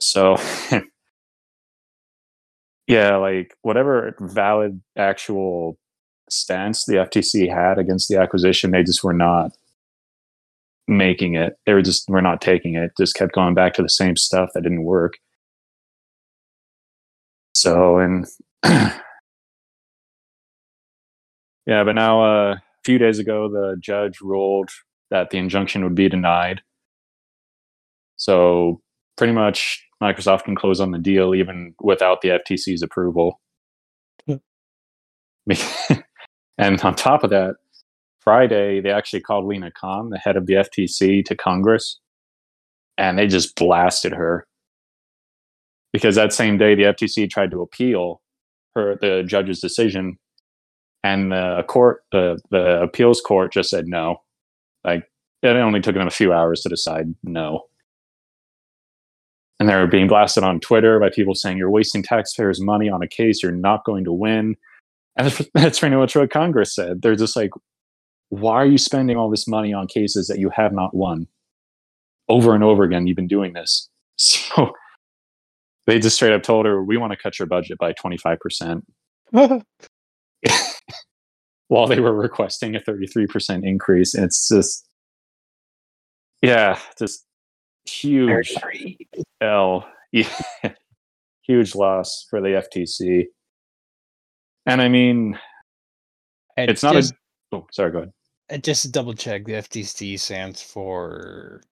[0.00, 0.36] So,
[2.86, 5.78] yeah, like whatever valid actual
[6.28, 9.52] stance the FTC had against the acquisition, they just were not
[10.88, 11.56] making it.
[11.66, 12.92] They were just were not taking it.
[12.98, 15.14] Just kept going back to the same stuff that didn't work.
[17.54, 18.26] So, and
[21.70, 24.68] yeah, but now uh, a few days ago, the judge ruled
[25.10, 26.60] that the injunction would be denied.
[28.16, 28.80] So
[29.16, 33.40] pretty much Microsoft can close on the deal even without the FTC's approval.
[36.60, 37.56] And on top of that,
[38.20, 41.98] Friday they actually called Lina Khan, the head of the FTC, to Congress,
[42.98, 44.46] and they just blasted her
[45.94, 48.20] because that same day the FTC tried to appeal
[48.74, 50.18] her the judge's decision,
[51.02, 54.22] and the court the the appeals court just said no.
[54.84, 55.04] Like
[55.42, 57.64] it only took them a few hours to decide no
[59.60, 63.06] and they're being blasted on Twitter by people saying you're wasting taxpayers' money on a
[63.06, 64.56] case you're not going to win.
[65.16, 67.02] And that's, that's pretty much what Congress said.
[67.02, 67.50] They're just like,
[68.30, 71.28] why are you spending all this money on cases that you have not won?
[72.28, 73.88] Over and over again, you've been doing this.
[74.22, 74.74] So
[75.86, 78.82] they just straight up told her, we want to cut your budget by 25%,
[81.70, 84.12] while they were requesting a 33% increase.
[84.14, 84.88] And it's just,
[86.42, 87.24] yeah, just
[87.84, 88.52] huge
[89.40, 89.88] L.
[90.10, 90.28] Yeah.
[91.42, 93.26] Huge loss for the FTC.
[94.66, 95.38] And I mean,
[96.56, 97.56] And it's not just, a.
[97.56, 98.12] Oh, sorry, go ahead.
[98.52, 99.44] uh, just to double check.
[99.44, 101.62] The FTC stands for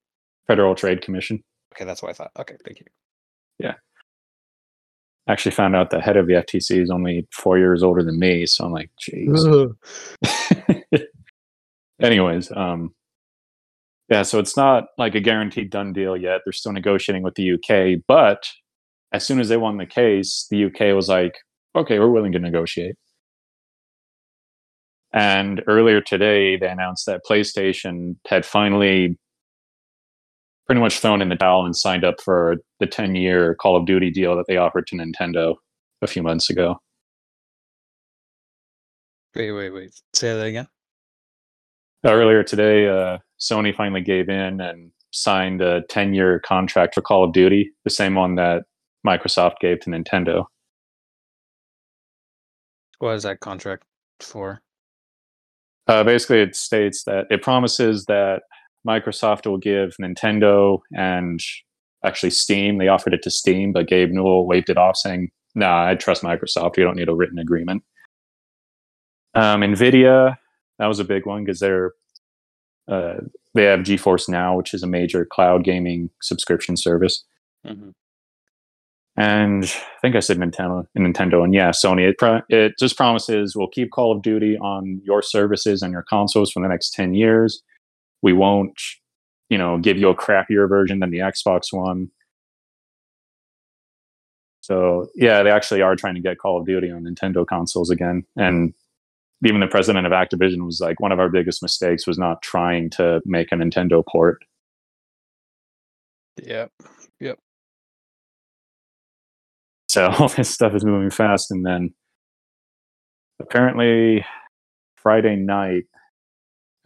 [0.47, 1.43] Federal Trade Commission.
[1.75, 2.31] Okay, that's what I thought.
[2.39, 2.87] Okay, thank you.
[5.29, 8.47] Actually, found out the head of the FTC is only four years older than me,
[8.47, 9.75] so I'm like, jeez.
[12.01, 12.95] Anyways, um,
[14.09, 16.41] yeah, so it's not like a guaranteed done deal yet.
[16.45, 18.49] They're still negotiating with the UK, but
[19.13, 21.39] as soon as they won the case, the UK was like,
[21.77, 22.97] okay, we're willing to negotiate.
[25.13, 29.19] And earlier today, they announced that PlayStation had finally
[30.69, 33.87] pretty much thrown in the towel and signed up for the 10 year Call of
[33.87, 35.55] Duty deal that they offered to Nintendo
[36.03, 36.77] a few months ago.
[39.35, 39.91] Wait, wait, wait.
[40.15, 40.69] Say that again.
[42.05, 47.25] Earlier today, uh, Sony finally gave in and signed a 10 year contract for Call
[47.25, 48.65] of Duty, the same one that
[49.07, 50.45] Microsoft gave to Nintendo.
[52.99, 53.85] What is that contract
[54.21, 54.61] for?
[55.87, 58.43] Uh, basically, it states that it promises that
[58.87, 61.41] Microsoft will give Nintendo and
[62.05, 62.79] actually Steam.
[62.79, 66.23] They offered it to Steam, but Gabe Newell waved it off, saying, "Nah, I trust
[66.23, 66.77] Microsoft.
[66.77, 67.83] We don't need a written agreement."
[69.35, 70.37] Um, Nvidia,
[70.79, 71.93] that was a big one because they're
[72.89, 73.19] uh,
[73.55, 77.25] they have GeForce Now, which is a major cloud gaming subscription service.
[77.67, 77.93] Mhm.
[79.17, 82.09] And I think I said Nintendo, Nintendo, and yeah, Sony.
[82.09, 86.05] It pro- it just promises we'll keep Call of Duty on your services and your
[86.09, 87.63] consoles for the next ten years.
[88.23, 88.81] We won't,
[89.49, 92.11] you know, give you a crappier version than the Xbox One.
[94.61, 98.25] So yeah, they actually are trying to get Call of Duty on Nintendo consoles again.
[98.37, 98.75] And
[99.45, 102.91] even the president of Activision was like, one of our biggest mistakes was not trying
[102.91, 104.43] to make a Nintendo port.
[106.43, 106.71] Yep.
[107.21, 107.39] Yep.
[109.89, 111.51] So all this stuff is moving fast.
[111.51, 111.95] And then
[113.41, 114.25] apparently
[114.97, 115.85] Friday night,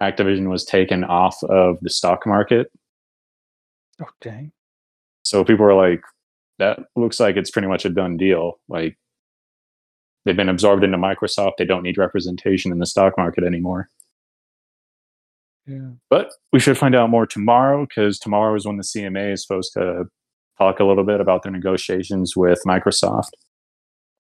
[0.03, 2.67] Activision was taken off of the stock market.
[4.01, 4.51] Okay.
[5.23, 6.03] So people were like,
[6.59, 8.59] that looks like it's pretty much a done deal.
[8.69, 8.99] Like
[10.25, 11.53] they've been absorbed into Microsoft.
[11.59, 13.89] They don't need representation in the stock market anymore.
[15.67, 15.91] Yeah.
[16.11, 19.73] But we should find out more tomorrow because tomorrow is when the CMA is supposed
[19.75, 20.07] to
[20.59, 23.31] talk a little bit about their negotiations with Microsoft.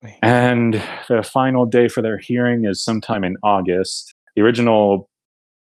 [0.03, 0.19] Wait.
[0.23, 4.15] And the final day for their hearing is sometime in August.
[4.37, 5.09] The original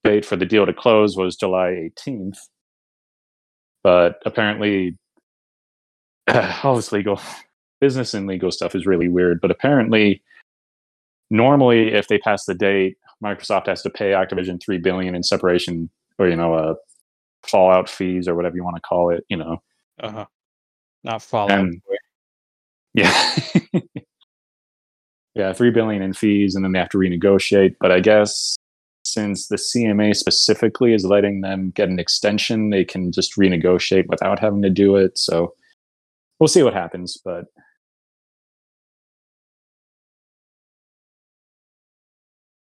[0.04, 2.38] date for the deal to close was July 18th.
[3.82, 4.96] But apparently,
[6.62, 7.20] all this legal
[7.80, 9.40] business and legal stuff is really weird.
[9.40, 10.22] But apparently,
[11.30, 15.90] normally, if they pass the date, Microsoft has to pay Activision three billion in separation
[16.18, 16.74] or you know, uh,
[17.46, 19.24] fallout fees or whatever you want to call it.
[19.28, 19.62] You know,
[20.02, 20.26] Uh huh.
[21.04, 21.58] Not Fallout.
[21.58, 21.82] And-
[22.92, 23.36] Yeah.
[25.36, 27.76] yeah, three billion in fees and then they have to renegotiate.
[27.80, 28.56] But I guess
[29.04, 34.38] since the CMA specifically is letting them get an extension, they can just renegotiate without
[34.38, 35.18] having to do it.
[35.18, 35.54] So
[36.38, 37.18] we'll see what happens.
[37.24, 37.44] But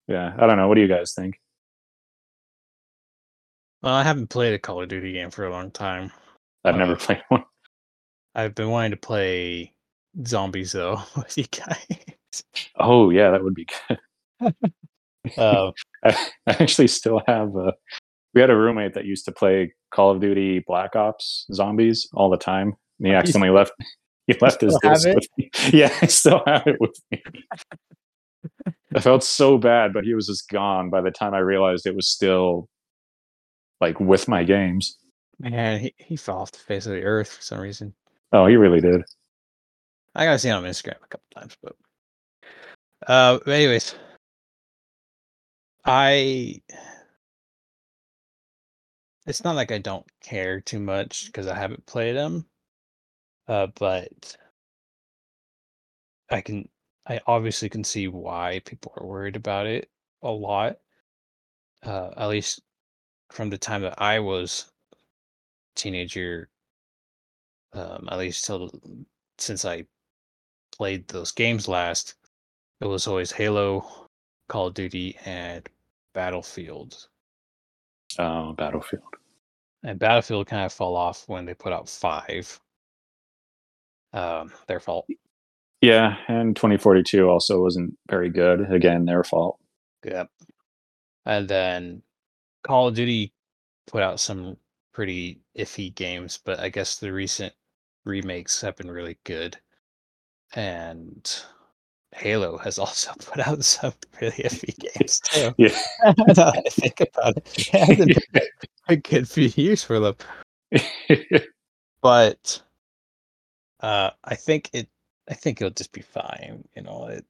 [0.07, 0.67] yeah, I don't know.
[0.67, 1.39] What do you guys think?
[3.81, 6.11] Well, I haven't played a Call of Duty game for a long time.
[6.63, 7.43] I've never played one.
[8.35, 9.73] I've been wanting to play
[10.25, 12.43] zombies though with you guys.
[12.77, 14.55] Oh yeah, that would be good.
[15.37, 15.71] Uh,
[16.03, 16.09] I,
[16.47, 17.73] I actually still have a.
[18.33, 22.31] We had a roommate that used to play Call of Duty Black Ops Zombies all
[22.31, 22.73] the time.
[22.99, 23.73] And he accidentally left.
[24.25, 25.49] He left his disc with me.
[25.73, 27.21] Yeah, I still have it with me.
[28.95, 31.93] I felt so bad, but he was just gone by the time I realized it
[31.93, 32.69] was still
[33.81, 34.97] like with my games.
[35.39, 37.93] man, he, he fell off the face of the earth for some reason.
[38.31, 39.01] Oh, he really did.
[40.15, 41.75] I gotta see him on Instagram a couple times, but
[43.07, 43.93] uh, but anyways,
[45.85, 46.61] I
[49.25, 52.45] it's not like I don't care too much because I haven't played them,
[53.47, 54.37] uh, but
[56.29, 56.67] I can
[57.07, 59.89] I obviously can see why people are worried about it
[60.21, 60.79] a lot.
[61.83, 62.61] Uh, at least
[63.31, 64.71] from the time that I was
[65.75, 66.49] teenager,
[67.73, 68.71] um, at least till
[69.37, 69.85] since I
[70.77, 72.15] played those games last,
[72.81, 74.09] it was always Halo,
[74.49, 75.67] Call of Duty, and
[76.13, 77.07] Battlefield.
[78.19, 79.03] Oh, Battlefield.
[79.83, 82.59] And Battlefield kind of fell off when they put out five.
[84.13, 85.07] Um, their fault.
[85.81, 88.71] Yeah, and 2042 also wasn't very good.
[88.71, 89.59] Again, their fault.
[90.05, 90.29] Yep.
[91.25, 92.03] And then
[92.63, 93.33] Call of Duty
[93.87, 94.57] put out some
[94.93, 97.53] pretty iffy games, but I guess the recent
[98.05, 99.57] remakes have been really good.
[100.55, 101.29] And
[102.15, 105.53] Halo has also put out some really iffy games too.
[105.57, 105.77] Yeah.
[106.37, 108.43] now I think about it, it hasn't been
[108.89, 110.15] a good few years for them.
[112.01, 112.61] but
[113.81, 114.87] uh, I think it.
[115.29, 116.63] I think it'll just be fine.
[116.75, 117.25] You know, it.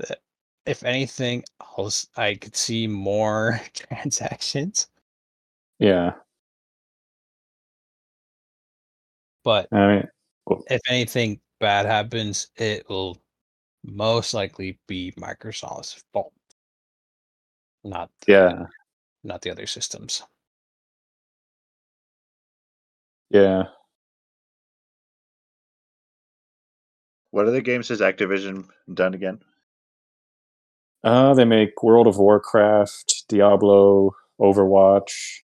[0.00, 0.14] uh,
[0.66, 4.88] If anything, I'll, I could see more transactions,
[5.78, 6.12] yeah.
[9.44, 10.08] but I mean,
[10.70, 13.18] if anything bad happens, it will
[13.84, 16.32] most likely be Microsoft's fault,
[17.84, 18.66] not the, yeah,
[19.24, 20.22] not the other systems.
[23.30, 23.64] yeah.
[27.30, 29.40] What other games has Activision done again?
[31.04, 35.40] Uh, they make World of Warcraft, Diablo, Overwatch,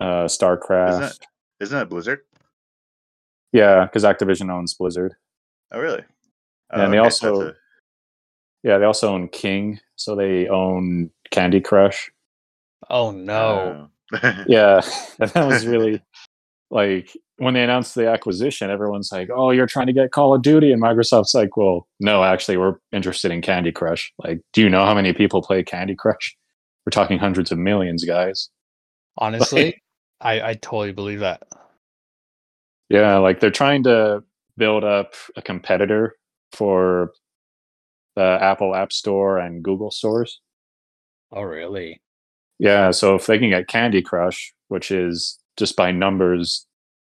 [0.00, 0.90] uh, StarCraft.
[0.90, 1.18] Isn't that
[1.60, 2.20] isn't that Blizzard?
[3.52, 5.14] Yeah, because Activision owns Blizzard.
[5.70, 6.04] Oh, really?
[6.72, 7.58] Yeah, and oh, they okay, so also- that's
[8.62, 12.10] Yeah, they also own King, so they own Candy Crush.
[12.90, 13.90] Oh no!
[14.12, 14.44] oh.
[14.46, 14.80] Yeah,
[15.20, 16.02] and that was really
[16.70, 20.42] like when they announced the acquisition, everyone's like, "Oh, you're trying to get Call of
[20.42, 24.12] Duty," and Microsoft's like, "Well, no, actually, we're interested in Candy Crush.
[24.24, 26.36] Like, do you know how many people play Candy Crush?
[26.84, 28.50] We're talking hundreds of millions, guys."
[29.18, 29.80] Honestly,
[30.20, 31.42] I I totally believe that.
[32.88, 34.24] Yeah, like they're trying to
[34.56, 36.16] build up a competitor
[36.52, 37.12] for
[38.16, 40.40] the Apple App Store and Google stores.
[41.32, 42.00] Oh really?
[42.58, 46.66] Yeah, so if they can get Candy Crush, which is just by numbers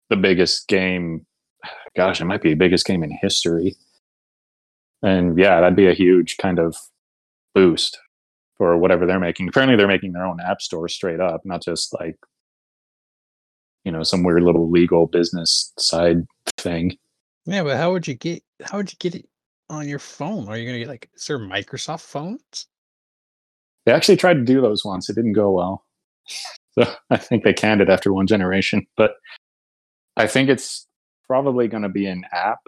[0.10, 1.26] the biggest game,
[1.98, 3.76] gosh, it might be the biggest game in history.
[5.02, 6.76] And yeah, that'd be a huge kind of
[7.56, 7.98] boost
[8.58, 9.48] for whatever they're making.
[9.48, 12.18] Apparently, they're making their own app store straight up, not just like,
[13.86, 16.26] you know, some weird little legal business side
[16.58, 16.98] thing.
[17.46, 19.29] Yeah, but how would you get how would you get it
[19.70, 20.48] on your phone?
[20.48, 22.68] Are you gonna get like is there Microsoft phones?
[23.86, 25.10] They actually tried to do those once.
[25.10, 25.86] It didn't go well.
[26.78, 28.86] So I think they canned it after one generation.
[28.98, 29.14] But
[30.18, 30.88] I think it's
[31.28, 32.60] probably going to be an app,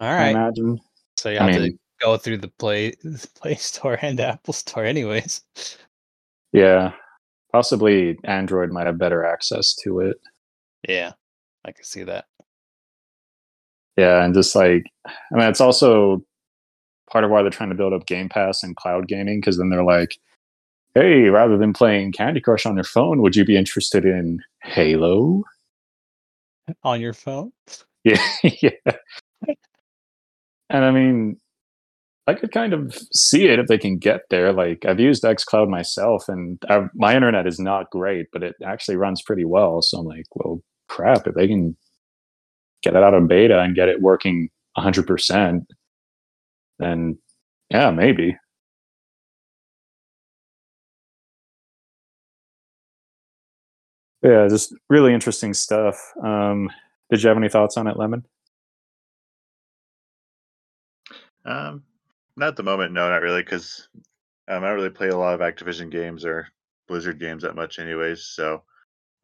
[0.00, 0.26] All right.
[0.26, 0.80] I imagine.
[1.16, 4.84] So you I have to go through the Play the Play Store and Apple Store
[4.84, 5.42] anyways.
[6.52, 6.92] yeah.
[7.52, 10.16] Possibly Android might have better access to it.
[10.88, 11.12] Yeah.
[11.64, 12.26] I can see that.
[13.96, 14.24] Yeah.
[14.24, 16.24] And just like, I mean, it's also
[17.10, 19.70] part of why they're trying to build up Game Pass and cloud gaming because then
[19.70, 20.16] they're like,
[20.94, 25.42] hey, rather than playing Candy Crush on your phone, would you be interested in Halo?
[26.82, 27.52] On your phone?
[28.06, 28.70] Yeah, yeah.
[30.68, 31.40] And I mean,
[32.26, 34.52] I could kind of see it if they can get there.
[34.52, 38.96] Like I've used XCloud myself, and I, my internet is not great, but it actually
[38.96, 39.80] runs pretty well.
[39.80, 41.76] So I'm like, well, crap, if they can
[42.84, 45.64] get it out of beta and get it working 100 percent,
[46.78, 47.18] then
[47.70, 48.36] yeah, maybe.
[54.22, 55.98] Yeah, just really interesting stuff.
[56.22, 56.70] Um,
[57.10, 58.24] did you have any thoughts on it, Lemon?
[61.44, 61.82] Um,
[62.36, 63.88] not at the moment, no, not really, because
[64.48, 66.48] um, I don't really play a lot of Activision games or
[66.88, 68.24] Blizzard games that much, anyways.
[68.24, 68.62] So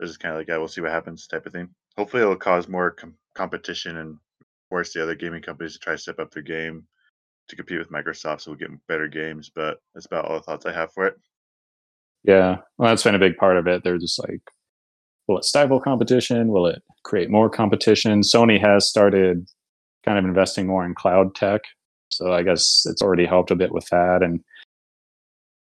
[0.01, 1.69] it's just kind of like, yeah, we'll see what happens, type of thing.
[1.97, 4.17] Hopefully, it'll cause more com- competition and
[4.69, 6.85] force the other gaming companies to try to step up their game
[7.49, 9.51] to compete with Microsoft, so we'll get better games.
[9.55, 11.17] But that's about all the thoughts I have for it.
[12.23, 13.83] Yeah, well, that's been a big part of it.
[13.83, 14.41] They're just like,
[15.27, 16.49] will it stifle competition?
[16.49, 18.21] Will it create more competition?
[18.21, 19.49] Sony has started
[20.05, 21.63] kind of investing more in cloud tech,
[22.11, 24.23] so I guess it's already helped a bit with that.
[24.23, 24.41] And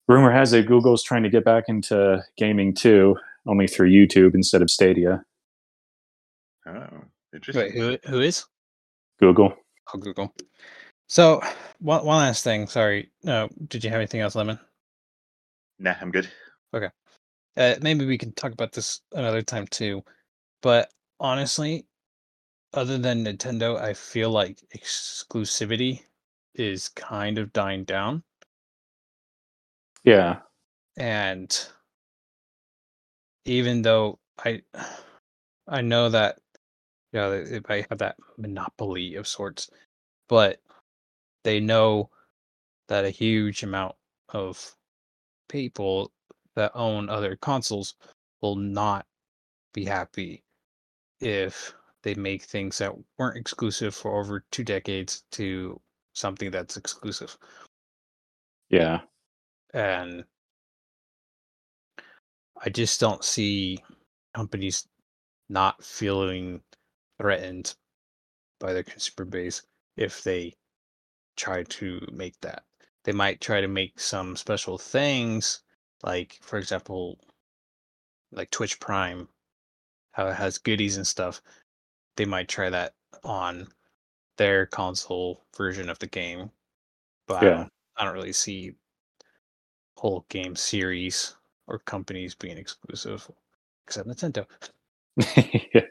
[0.07, 4.61] rumor has it Google's trying to get back into gaming too, only through YouTube instead
[4.61, 5.23] of Stadia.
[6.67, 7.63] Oh, interesting.
[7.63, 8.45] Wait, who who is?
[9.19, 9.53] Google.
[9.93, 10.33] Oh, Google.
[11.07, 11.41] So
[11.79, 12.67] one one last thing.
[12.67, 13.11] Sorry.
[13.23, 14.59] No, did you have anything else, Lemon?
[15.79, 16.29] Nah, I'm good.
[16.73, 16.89] Okay.
[17.57, 20.03] Uh, maybe we can talk about this another time too.
[20.61, 21.85] But honestly,
[22.73, 26.01] other than Nintendo, I feel like exclusivity
[26.55, 28.23] is kind of dying down.
[30.03, 30.41] Yeah,
[30.97, 31.67] And
[33.45, 34.61] even though I
[35.67, 36.39] I know that
[37.15, 39.71] you know if I have that monopoly of sorts,
[40.29, 40.59] but
[41.43, 42.09] they know
[42.89, 43.95] that a huge amount
[44.29, 44.75] of
[45.49, 46.11] people
[46.55, 47.95] that own other consoles
[48.41, 49.05] will not
[49.73, 50.43] be happy
[51.21, 55.79] if they make things that weren't exclusive for over two decades to
[56.13, 57.37] something that's exclusive.
[58.69, 59.01] yeah,
[59.73, 60.25] And
[62.63, 63.79] I just don't see
[64.35, 64.87] companies
[65.49, 66.61] not feeling
[67.19, 67.75] threatened
[68.59, 69.63] by their consumer base
[69.97, 70.53] if they
[71.37, 72.63] try to make that.
[73.03, 75.61] They might try to make some special things,
[76.03, 77.19] like, for example,
[78.31, 79.27] like Twitch Prime
[80.15, 81.41] how it has goodies and stuff,
[82.15, 82.93] they might try that
[83.25, 83.67] on
[84.37, 86.49] their console version of the game.
[87.27, 88.75] But I, don't, I don't really see
[89.97, 91.35] whole game series
[91.67, 93.29] or companies being exclusive,
[93.85, 94.45] except Nintendo.
[95.73, 95.81] yeah.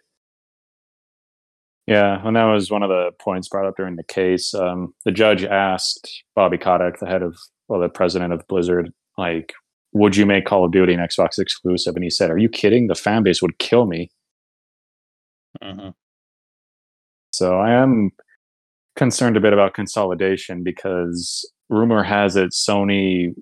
[1.86, 4.54] Yeah, and that was one of the points brought up during the case.
[4.54, 7.36] Um, the judge asked Bobby Kotick, the head of,
[7.68, 9.52] well, the president of Blizzard, like,
[9.92, 11.94] would you make Call of Duty an Xbox exclusive?
[11.94, 12.88] And he said, "Are you kidding?
[12.88, 14.10] The fan base would kill me."
[15.62, 15.90] hmm
[17.30, 18.10] So I am
[18.96, 23.34] concerned a bit about consolidation because rumor has it Sony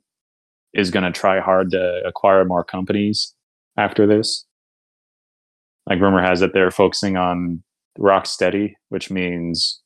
[0.74, 3.34] is going to try hard to acquire more companies
[3.76, 4.46] after this.
[5.86, 7.62] Like rumor has it they're focusing on
[7.98, 9.80] Rocksteady, which means,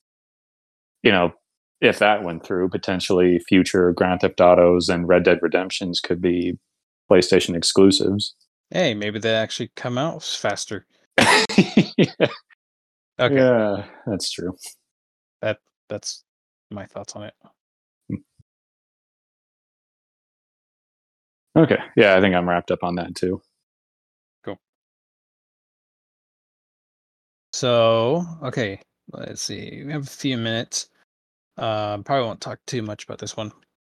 [1.02, 1.32] you know,
[1.80, 6.58] if that went through, potentially future Grand Theft Autos and Red Dead Redemptions could be
[7.10, 8.34] PlayStation exclusives.
[8.70, 10.86] Hey, maybe they actually come out faster.
[11.18, 11.26] yeah,
[13.18, 14.54] Okay, yeah, that's true.
[15.40, 16.22] that that's
[16.70, 17.34] my thoughts on it.
[18.08, 18.16] Hmm.
[21.56, 23.40] Okay, yeah, I think I'm wrapped up on that too.
[27.56, 28.82] So, okay,
[29.12, 29.82] let's see.
[29.86, 30.90] We have a few minutes.
[31.56, 33.50] Um, probably won't talk too much about this one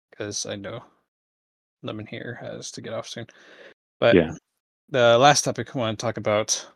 [0.09, 0.83] because I know
[1.83, 3.27] Lemon here has to get off soon.
[3.99, 4.31] But Yeah.
[4.89, 6.67] the last topic I want to talk about,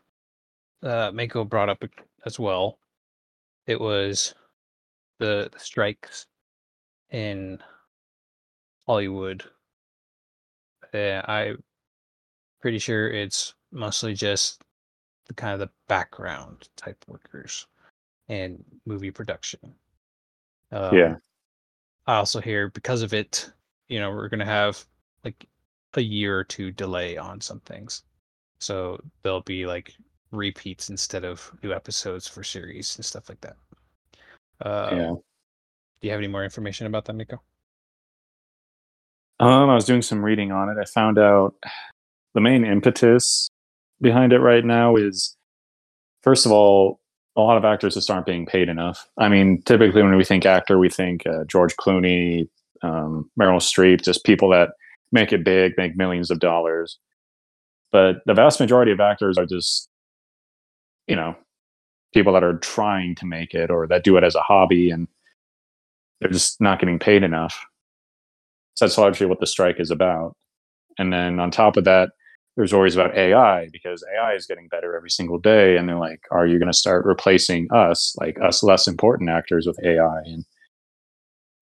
[0.84, 1.82] uh, Mako brought up
[2.24, 2.78] as well.
[3.66, 4.32] It was
[5.18, 6.26] the, the strikes
[7.10, 7.58] in
[8.86, 9.42] Hollywood.
[10.94, 11.64] Yeah, I'm
[12.60, 14.62] pretty sure it's mostly just
[15.28, 17.66] the kind of the background type workers
[18.28, 19.74] and movie production.
[20.72, 21.16] Um, Yeah.
[22.06, 23.50] I also hear because of it,
[23.88, 24.84] you know, we're gonna have
[25.24, 25.46] like
[25.94, 28.04] a year or two delay on some things.
[28.58, 29.94] So there'll be like
[30.30, 33.56] repeats instead of new episodes for series and stuff like that.
[34.60, 35.14] Uh, yeah.
[36.00, 37.42] Do you have any more information about that, Nico?
[39.38, 40.78] Um, I was doing some reading on it.
[40.80, 41.54] I found out
[42.34, 43.50] the main impetus
[44.00, 45.36] behind it right now is,
[46.22, 47.00] first of all,
[47.36, 49.06] a lot of actors just aren't being paid enough.
[49.18, 52.48] I mean, typically when we think actor, we think uh, George Clooney,
[52.82, 54.70] um, Meryl Streep, just people that
[55.12, 56.98] make it big, make millions of dollars.
[57.92, 59.88] But the vast majority of actors are just,
[61.06, 61.36] you know,
[62.14, 65.06] people that are trying to make it or that do it as a hobby and
[66.20, 67.66] they're just not getting paid enough.
[68.74, 70.34] So that's largely what the strike is about.
[70.98, 72.10] And then on top of that,
[72.56, 75.76] there's always about AI because AI is getting better every single day.
[75.76, 79.66] And they're like, are you going to start replacing us, like us less important actors,
[79.66, 80.20] with AI?
[80.24, 80.44] And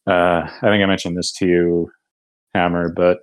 [0.07, 1.91] uh, I think I mentioned this to you,
[2.55, 3.19] Hammer, but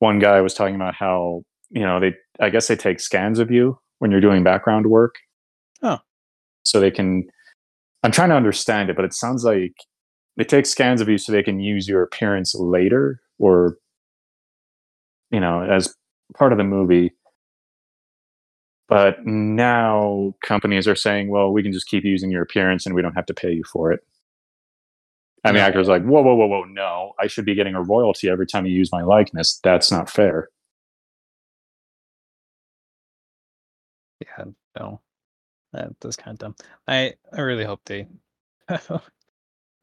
[0.00, 3.50] one guy was talking about how, you know, they, I guess they take scans of
[3.50, 5.14] you when you're doing background work.
[5.82, 5.98] Oh.
[6.64, 7.24] So they can,
[8.02, 9.74] I'm trying to understand it, but it sounds like
[10.36, 13.76] they take scans of you so they can use your appearance later or
[15.30, 15.94] you know as
[16.36, 17.12] part of the movie
[18.88, 23.02] but now companies are saying well we can just keep using your appearance and we
[23.02, 24.00] don't have to pay you for it
[25.44, 25.66] and the No.
[25.66, 28.66] actor's like whoa whoa whoa whoa no i should be getting a royalty every time
[28.66, 30.48] you use my likeness that's not fair
[34.20, 34.44] Yeah,
[34.78, 35.00] no,
[35.72, 36.56] that, that's kind of dumb.
[36.88, 38.08] I I really hope they.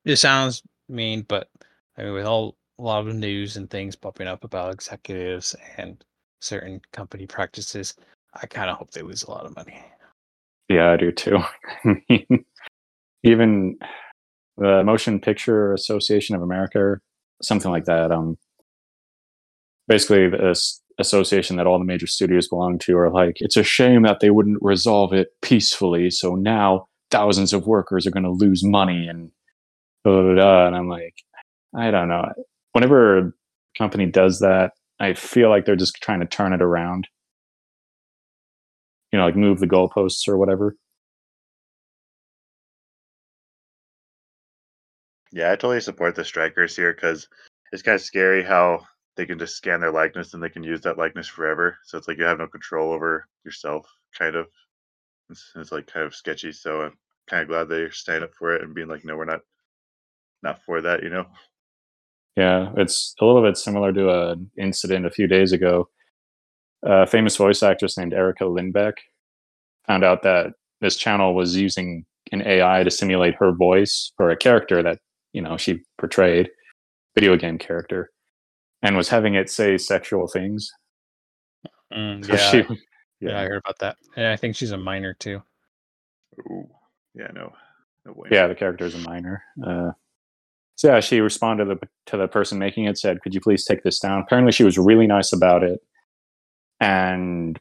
[0.05, 1.49] it sounds mean, but
[1.97, 6.03] I mean, with all a lot of news and things popping up about executives and
[6.39, 7.95] certain company practices,
[8.41, 9.79] I kind of hope they lose a lot of money.
[10.69, 11.39] yeah i do too
[13.23, 13.77] even
[14.57, 16.97] the motion picture association of america
[17.41, 18.37] something like that um
[19.87, 24.03] basically this association that all the major studios belong to are like it's a shame
[24.03, 28.63] that they wouldn't resolve it peacefully so now thousands of workers are going to lose
[28.63, 29.31] money and
[30.03, 31.15] blah, blah, blah, and i'm like
[31.75, 32.27] i don't know
[32.73, 33.31] whenever a
[33.77, 37.07] company does that i feel like they're just trying to turn it around
[39.11, 40.75] you know like move the goalposts or whatever
[45.31, 47.27] Yeah, I totally support the strikers here because
[47.71, 50.81] it's kind of scary how they can just scan their likeness and they can use
[50.81, 51.77] that likeness forever.
[51.83, 53.85] So it's like you have no control over yourself,
[54.17, 54.47] kind of.
[55.29, 56.51] It's, it's like kind of sketchy.
[56.51, 56.97] So I'm
[57.27, 59.41] kind of glad they're stand up for it and being like, no, we're not,
[60.41, 61.03] not for that.
[61.03, 61.27] You know?
[62.39, 65.89] Yeah, it's a little bit similar to an incident a few days ago.
[66.83, 68.93] A famous voice actress named Erica Lindbeck
[69.85, 74.37] found out that this channel was using an AI to simulate her voice for a
[74.37, 74.99] character that
[75.33, 76.49] you know she portrayed,
[77.13, 78.09] video game character,
[78.81, 80.71] and was having it say sexual things.
[81.93, 82.79] Mm, So yeah, she
[83.19, 85.41] Yeah, I heard about that, and I think she's a minor too.
[86.49, 86.69] Ooh.
[87.13, 87.31] Yeah.
[87.33, 87.51] No.
[88.05, 88.29] No way.
[88.31, 89.43] Yeah, the character is a minor.
[89.61, 89.91] Uh,
[90.79, 93.65] so yeah, she responded to the, to the person making it, said, "Could you please
[93.65, 95.81] take this down?" Apparently, she was really nice about it,
[96.79, 97.59] and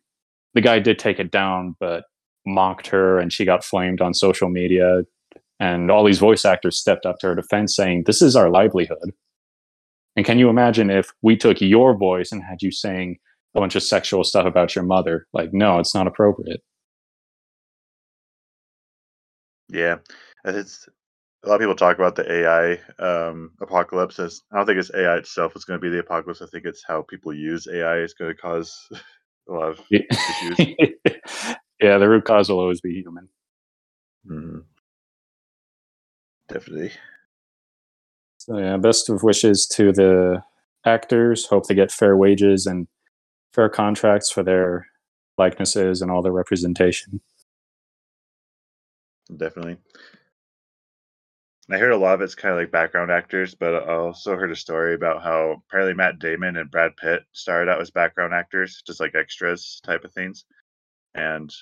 [0.55, 2.05] the guy did take it down, but
[2.47, 5.03] mocked her, and she got flamed on social media.
[5.59, 9.11] And all these voice actors stepped up to her defense, saying, "This is our livelihood."
[10.14, 13.19] And can you imagine if we took your voice and had you saying
[13.57, 15.27] a bunch of sexual stuff about your mother?
[15.33, 16.62] Like, no, it's not appropriate.
[19.69, 19.97] Yeah,
[20.45, 20.89] it's
[21.45, 24.18] a lot of people talk about the AI um, apocalypse.
[24.18, 26.43] As I don't think it's AI itself is going to be the apocalypse.
[26.43, 28.89] I think it's how people use AI is going to cause
[29.49, 29.80] a lot of
[30.11, 30.59] issues.
[31.80, 33.28] yeah, the root cause will always be human.
[34.30, 34.64] Mhm.
[36.49, 36.93] Definitely.
[38.39, 40.43] So yeah, best of wishes to the
[40.86, 41.47] actors.
[41.47, 42.89] Hope they get fair wages and
[43.55, 44.89] fair contracts for their
[45.39, 47.20] likenesses and all their representation.
[49.36, 49.78] Definitely.
[51.71, 54.51] I heard a lot of it's kind of like background actors, but I also heard
[54.51, 58.83] a story about how apparently Matt Damon and Brad Pitt started out as background actors,
[58.87, 60.47] just like extras type of things,
[61.14, 61.53] and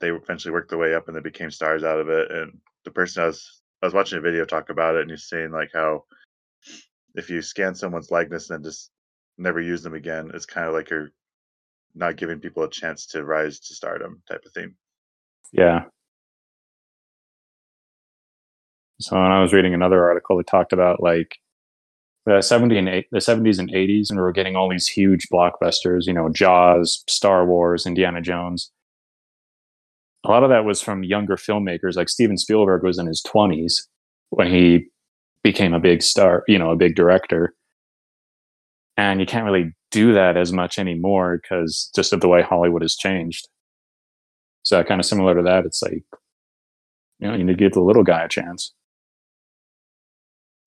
[0.00, 2.32] they eventually worked their way up and they became stars out of it.
[2.32, 5.28] And the person I was I was watching a video talk about it, and he's
[5.28, 6.04] saying like how
[7.14, 8.90] if you scan someone's likeness and just
[9.38, 11.10] never use them again, it's kind of like you're
[11.94, 14.74] not giving people a chance to rise to stardom type of thing.
[15.52, 15.84] Yeah.
[19.00, 21.38] So when I was reading another article that talked about like
[22.26, 25.28] the 70 and eight, the 70s and 80s, and we were getting all these huge
[25.32, 28.70] blockbusters, you know, Jaws, Star Wars, Indiana Jones.
[30.24, 31.96] A lot of that was from younger filmmakers.
[31.96, 33.86] Like Steven Spielberg was in his 20s
[34.30, 34.88] when he
[35.44, 37.54] became a big star, you know, a big director.
[38.96, 42.82] And you can't really do that as much anymore because just of the way Hollywood
[42.82, 43.48] has changed.
[44.64, 46.02] So kind of similar to that, it's like,
[47.20, 48.74] you know, you need to give the little guy a chance.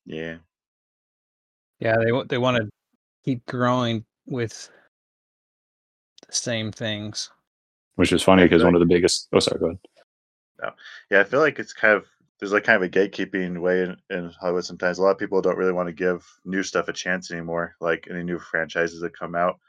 [0.06, 0.38] Yeah.
[1.80, 2.70] Yeah, they wa- they want to
[3.26, 4.70] keep growing with
[6.28, 7.30] the same things.
[7.96, 9.28] which is funny because one of the biggest.
[9.34, 9.80] Oh, sorry, go ahead.
[10.62, 10.72] No.
[11.10, 12.06] Yeah, I feel like it's kind of
[12.40, 14.98] there's like kind of a gatekeeping way in, in Hollywood sometimes.
[14.98, 18.08] A lot of people don't really want to give new stuff a chance anymore, like
[18.10, 19.60] any new franchises that come out.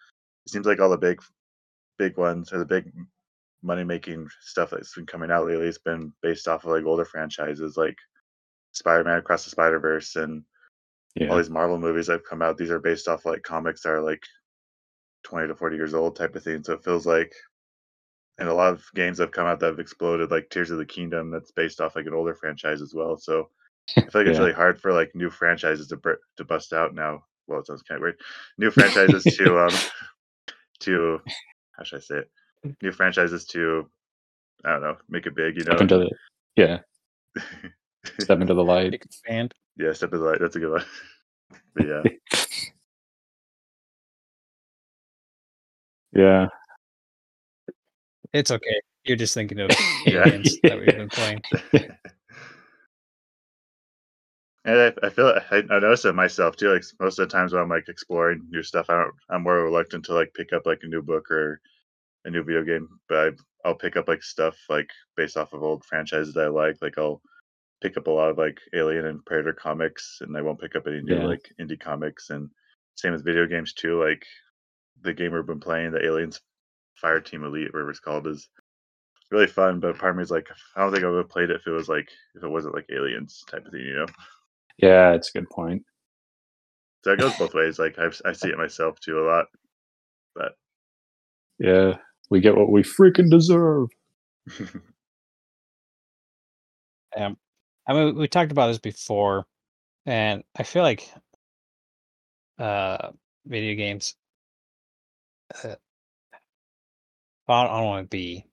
[0.47, 1.21] It seems like all the big
[1.99, 2.91] big ones or the big
[3.63, 7.05] money making stuff that's been coming out lately has been based off of like older
[7.05, 7.97] franchises like
[8.73, 10.45] Spider Man Across the Spider Verse and
[11.31, 12.57] all these Marvel movies that have come out.
[12.57, 14.23] These are based off like comics that are like
[15.23, 16.65] twenty to forty years old type of thing.
[16.65, 17.33] So it feels like
[18.39, 20.79] and a lot of games that have come out that have exploded, like Tears of
[20.79, 23.17] the Kingdom, that's based off like an older franchise as well.
[23.17, 23.51] So
[23.97, 26.95] I feel like it's really hard for like new franchises to br- to bust out
[26.95, 27.25] now.
[27.47, 28.21] Well, it sounds kind of weird.
[28.59, 29.75] New franchises to um
[30.81, 31.21] to
[31.73, 32.31] how should I say it?
[32.83, 33.89] New franchises to
[34.65, 35.57] I don't know, make it big.
[35.57, 36.11] You know, step into the
[36.57, 36.79] yeah,
[38.21, 38.95] step into the light.
[38.95, 39.55] Expand.
[39.77, 40.39] yeah, step into the light.
[40.41, 40.85] That's a good one.
[41.75, 42.03] but yeah,
[46.15, 46.49] Yeah,
[48.33, 48.81] It's okay.
[49.05, 49.71] You're just thinking of
[50.07, 50.25] Yeah.
[50.27, 51.43] aliens that we've been playing.
[54.65, 56.73] And I, I feel I, I notice it myself too.
[56.73, 59.15] Like most of the times when I'm like exploring new stuff, I don't.
[59.29, 61.61] I'm more reluctant to like pick up like a new book or
[62.25, 62.89] a new video game.
[63.09, 63.35] But
[63.65, 66.77] I, I'll pick up like stuff like based off of old franchises that I like.
[66.81, 67.21] Like I'll
[67.83, 70.87] pick up a lot of like Alien and Predator comics, and I won't pick up
[70.87, 71.27] any new Yeah.
[71.27, 72.31] like indie comics.
[72.31, 72.49] And
[72.95, 74.03] same with video games too.
[74.03, 74.25] Like
[75.03, 76.41] the game we've been playing, the Aliens
[76.95, 78.49] Fire Team Elite, whatever it's called, is
[79.31, 79.81] really fun.
[79.81, 81.67] But part of me is like, I don't think I would have played it if
[81.67, 84.07] it was like if it wasn't like Aliens type of thing, you know.
[84.79, 85.83] yeah, it's a good point.
[87.05, 87.79] So it goes both ways.
[87.81, 89.47] Like I've, I see it myself too a lot.
[90.37, 90.53] But
[91.59, 91.97] Yeah,
[92.31, 93.89] we get what we freaking deserve.
[97.15, 97.37] Um,
[97.87, 99.47] I mean, we talked about this before,
[100.07, 101.13] and I feel like
[102.59, 103.11] uh,
[103.47, 104.17] video games.
[105.65, 105.75] Uh,
[107.49, 108.47] I don't, want to be.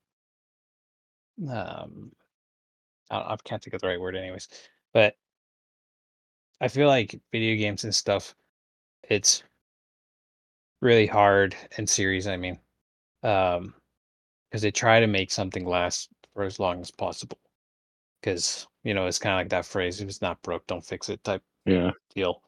[1.50, 2.12] Um,
[3.10, 4.50] I, I can't think of the right word, anyways.
[4.94, 5.16] But
[6.60, 8.36] I feel like video games and stuff.
[9.04, 9.44] It's
[10.82, 12.28] really hard and series.
[12.28, 12.60] I mean,
[13.24, 13.74] um,
[14.50, 17.38] because they try to make something last for as long as possible.
[18.22, 21.10] Because you know, it's kind of like that phrase: "If it's not broke, don't fix
[21.10, 22.42] it." Type Yeah, deal.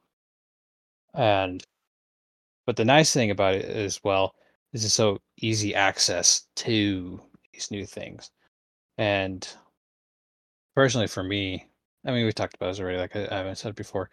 [1.14, 1.64] And
[2.66, 4.36] but the nice thing about it as well
[4.74, 7.22] is it's so easy access to
[7.54, 8.32] these new things.
[8.98, 9.48] And
[10.76, 11.68] personally, for me,
[12.06, 12.98] I mean, we talked about this already.
[12.98, 14.10] Like I, I haven't said before,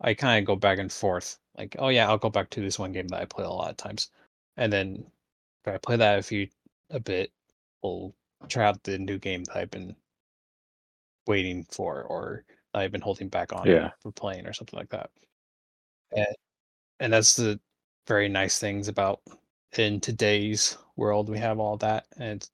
[0.00, 1.38] I kind of go back and forth.
[1.58, 3.70] Like, oh yeah, I'll go back to this one game that I play a lot
[3.70, 4.10] of times,
[4.56, 5.04] and then
[5.64, 6.48] if I play that a few
[6.90, 7.32] a bit
[7.82, 8.14] we'll
[8.48, 9.94] try out the new game I've been
[11.26, 12.44] waiting for or
[12.74, 13.90] I've been holding back on Yeah.
[14.00, 15.10] for playing or something like that.
[16.16, 16.26] And,
[17.00, 17.60] and that's the
[18.06, 19.20] very nice things about
[19.78, 22.50] in today's world we have all that and it's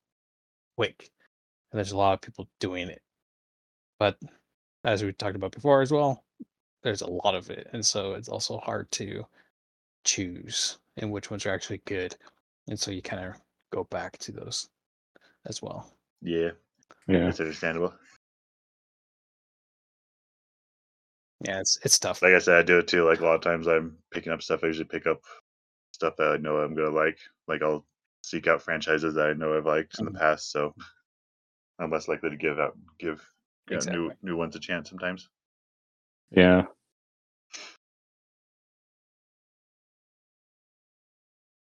[0.77, 1.11] quick.
[1.73, 3.03] And there's a lot of people doing it.
[3.99, 4.19] But
[4.85, 6.23] as we talked about before as well,
[6.83, 7.69] there's a lot of it.
[7.73, 9.27] And so it's also hard to
[10.05, 12.15] choose and which ones are actually good.
[12.69, 13.35] And so you kind of
[13.73, 14.69] go back to those
[15.47, 15.91] as well.
[16.23, 16.51] yeah,
[17.09, 17.21] Yeah.
[17.27, 17.95] that's understandable.
[21.47, 22.23] Yeah, it's it's tough.
[22.23, 23.05] Like I said, I do it too.
[23.05, 24.65] Like a lot of times, I'm picking up stuff.
[24.65, 25.21] I usually pick up
[25.93, 27.19] stuff that I know I'm gonna like.
[27.47, 27.87] Like I'll
[28.23, 30.13] seek out franchises that I know I've liked in Mhm.
[30.13, 30.75] the past, so
[31.79, 33.25] I'm less likely to give out give
[33.71, 35.29] you know, new new ones a chance sometimes.
[36.31, 36.67] Yeah.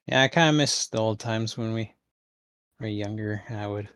[0.07, 1.93] Yeah, I kind of miss the old times when we
[2.79, 3.43] were younger.
[3.47, 3.89] and I would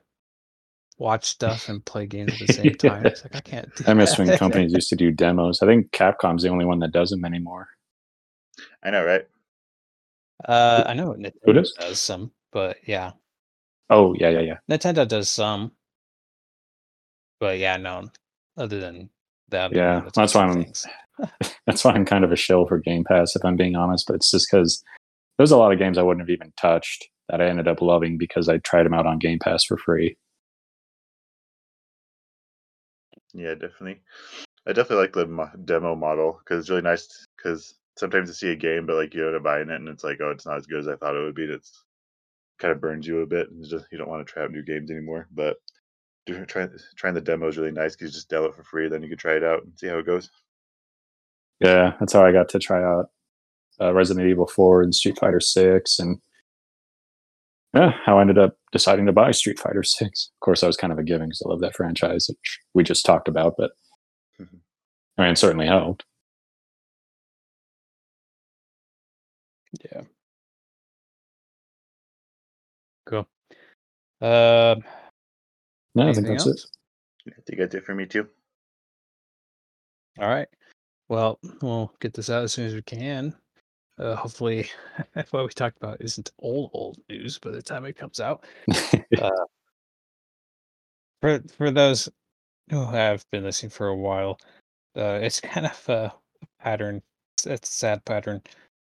[0.97, 3.05] watch stuff and play games at the same time.
[3.05, 3.73] It's like I can't.
[3.75, 5.61] Do I miss when companies used to do demos.
[5.61, 7.67] I think Capcom's the only one that does them anymore.
[8.83, 9.25] I know, right?
[10.45, 11.73] Uh, I know Who Nintendo does?
[11.79, 13.11] does some, but yeah,
[13.89, 14.57] Oh, yeah, yeah, yeah.
[14.69, 15.71] Nintendo does some.
[17.39, 18.09] But yeah, no.
[18.57, 19.09] Other than
[19.49, 20.73] that, Yeah, it's that's other why I'm-
[21.65, 24.05] That's why I'm kind of a shill for Game Pass, if I'm being honest.
[24.07, 24.83] But it's just because
[25.37, 28.17] there's a lot of games I wouldn't have even touched that I ended up loving
[28.19, 30.15] because I tried them out on Game Pass for free.
[33.37, 34.01] Yeah, definitely.
[34.67, 37.27] I definitely like the mo- demo model because it's really nice.
[37.37, 40.03] Because sometimes you see a game, but like you end up buying it, and it's
[40.03, 41.43] like, oh, it's not as good as I thought it would be.
[41.45, 41.83] It's
[42.57, 44.63] kind of burns you a bit, and just you don't want to try out new
[44.63, 45.27] games anymore.
[45.31, 45.57] But
[46.25, 48.89] do, try, trying the demo is really nice because you just demo it for free,
[48.89, 50.31] then you can try it out and see how it goes.
[51.59, 53.11] Yeah, that's how I got to try out
[53.79, 56.19] uh, Resident Evil 4 and Street Fighter 6, and
[57.77, 60.31] yeah, how I ended up deciding to buy Street Fighter 6.
[60.35, 62.83] Of course, I was kind of a given because I love that franchise, which we
[62.83, 63.71] just talked about, but
[64.39, 64.59] Mhm.
[65.17, 66.05] I mean, it certainly helped.
[69.83, 70.01] Yeah.
[73.05, 73.27] Cool.
[74.21, 74.83] Um,
[75.95, 76.67] No, I think that's else?
[77.25, 77.33] it.
[77.37, 78.27] I think that's it for me too.
[80.19, 80.47] All right.
[81.09, 83.35] Well, we'll get this out as soon as we can.
[83.99, 84.69] Uh, hopefully,
[85.31, 88.43] what we talked about isn't old old news by the time it comes out.
[91.21, 92.09] For for those
[92.69, 94.39] who have been listening for a while,
[94.95, 96.13] uh, it's kind of a
[96.59, 97.01] pattern.
[97.35, 98.41] It's, it's a sad pattern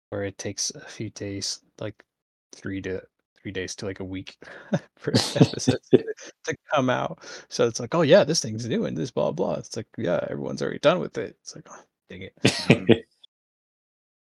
[0.09, 2.03] where it takes a few days, like
[2.53, 3.01] three to
[3.41, 4.37] three days to like a week,
[4.97, 7.19] for episodes to, come out.
[7.49, 9.55] So it's like, oh yeah, this thing's new and this blah blah.
[9.55, 11.37] It's like, yeah, everyone's already done with it.
[11.41, 13.05] It's like, oh, dang it.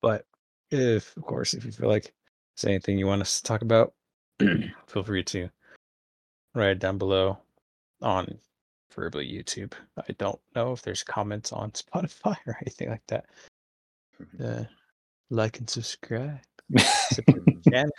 [0.01, 0.25] But
[0.71, 2.13] if, of course, if you feel like
[2.55, 3.93] there's anything you want us to talk about,
[4.87, 5.49] feel free to
[6.53, 7.37] write it down below
[8.01, 8.37] on
[8.89, 9.73] preferably YouTube.
[9.97, 13.25] I don't know if there's comments on Spotify or anything like that.
[14.41, 14.63] Uh,
[15.29, 16.39] like and subscribe.
[16.77, 17.91] Support the channel.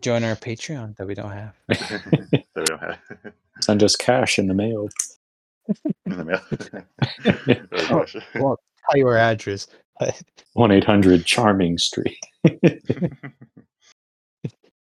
[0.00, 1.54] Join our Patreon that we don't have.
[1.68, 2.98] that we don't have
[3.60, 4.88] Send us cash in the mail.
[6.06, 6.40] in the mail.
[7.90, 8.04] oh.
[8.34, 9.16] Well, tell you our
[10.00, 10.22] address.
[10.54, 12.18] 1 800 Charming Street.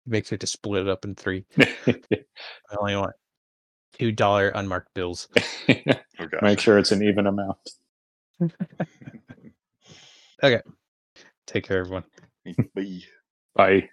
[0.05, 1.45] Make sure to split it up in three.
[1.59, 1.65] I
[2.79, 3.13] only want
[3.99, 5.27] two dollar unmarked bills.
[5.69, 5.75] oh.
[6.41, 7.57] Make sure it's an even amount.
[10.43, 10.61] Okay.
[11.45, 12.03] Take care, everyone.
[12.75, 13.01] Bye.
[13.55, 13.89] Bye.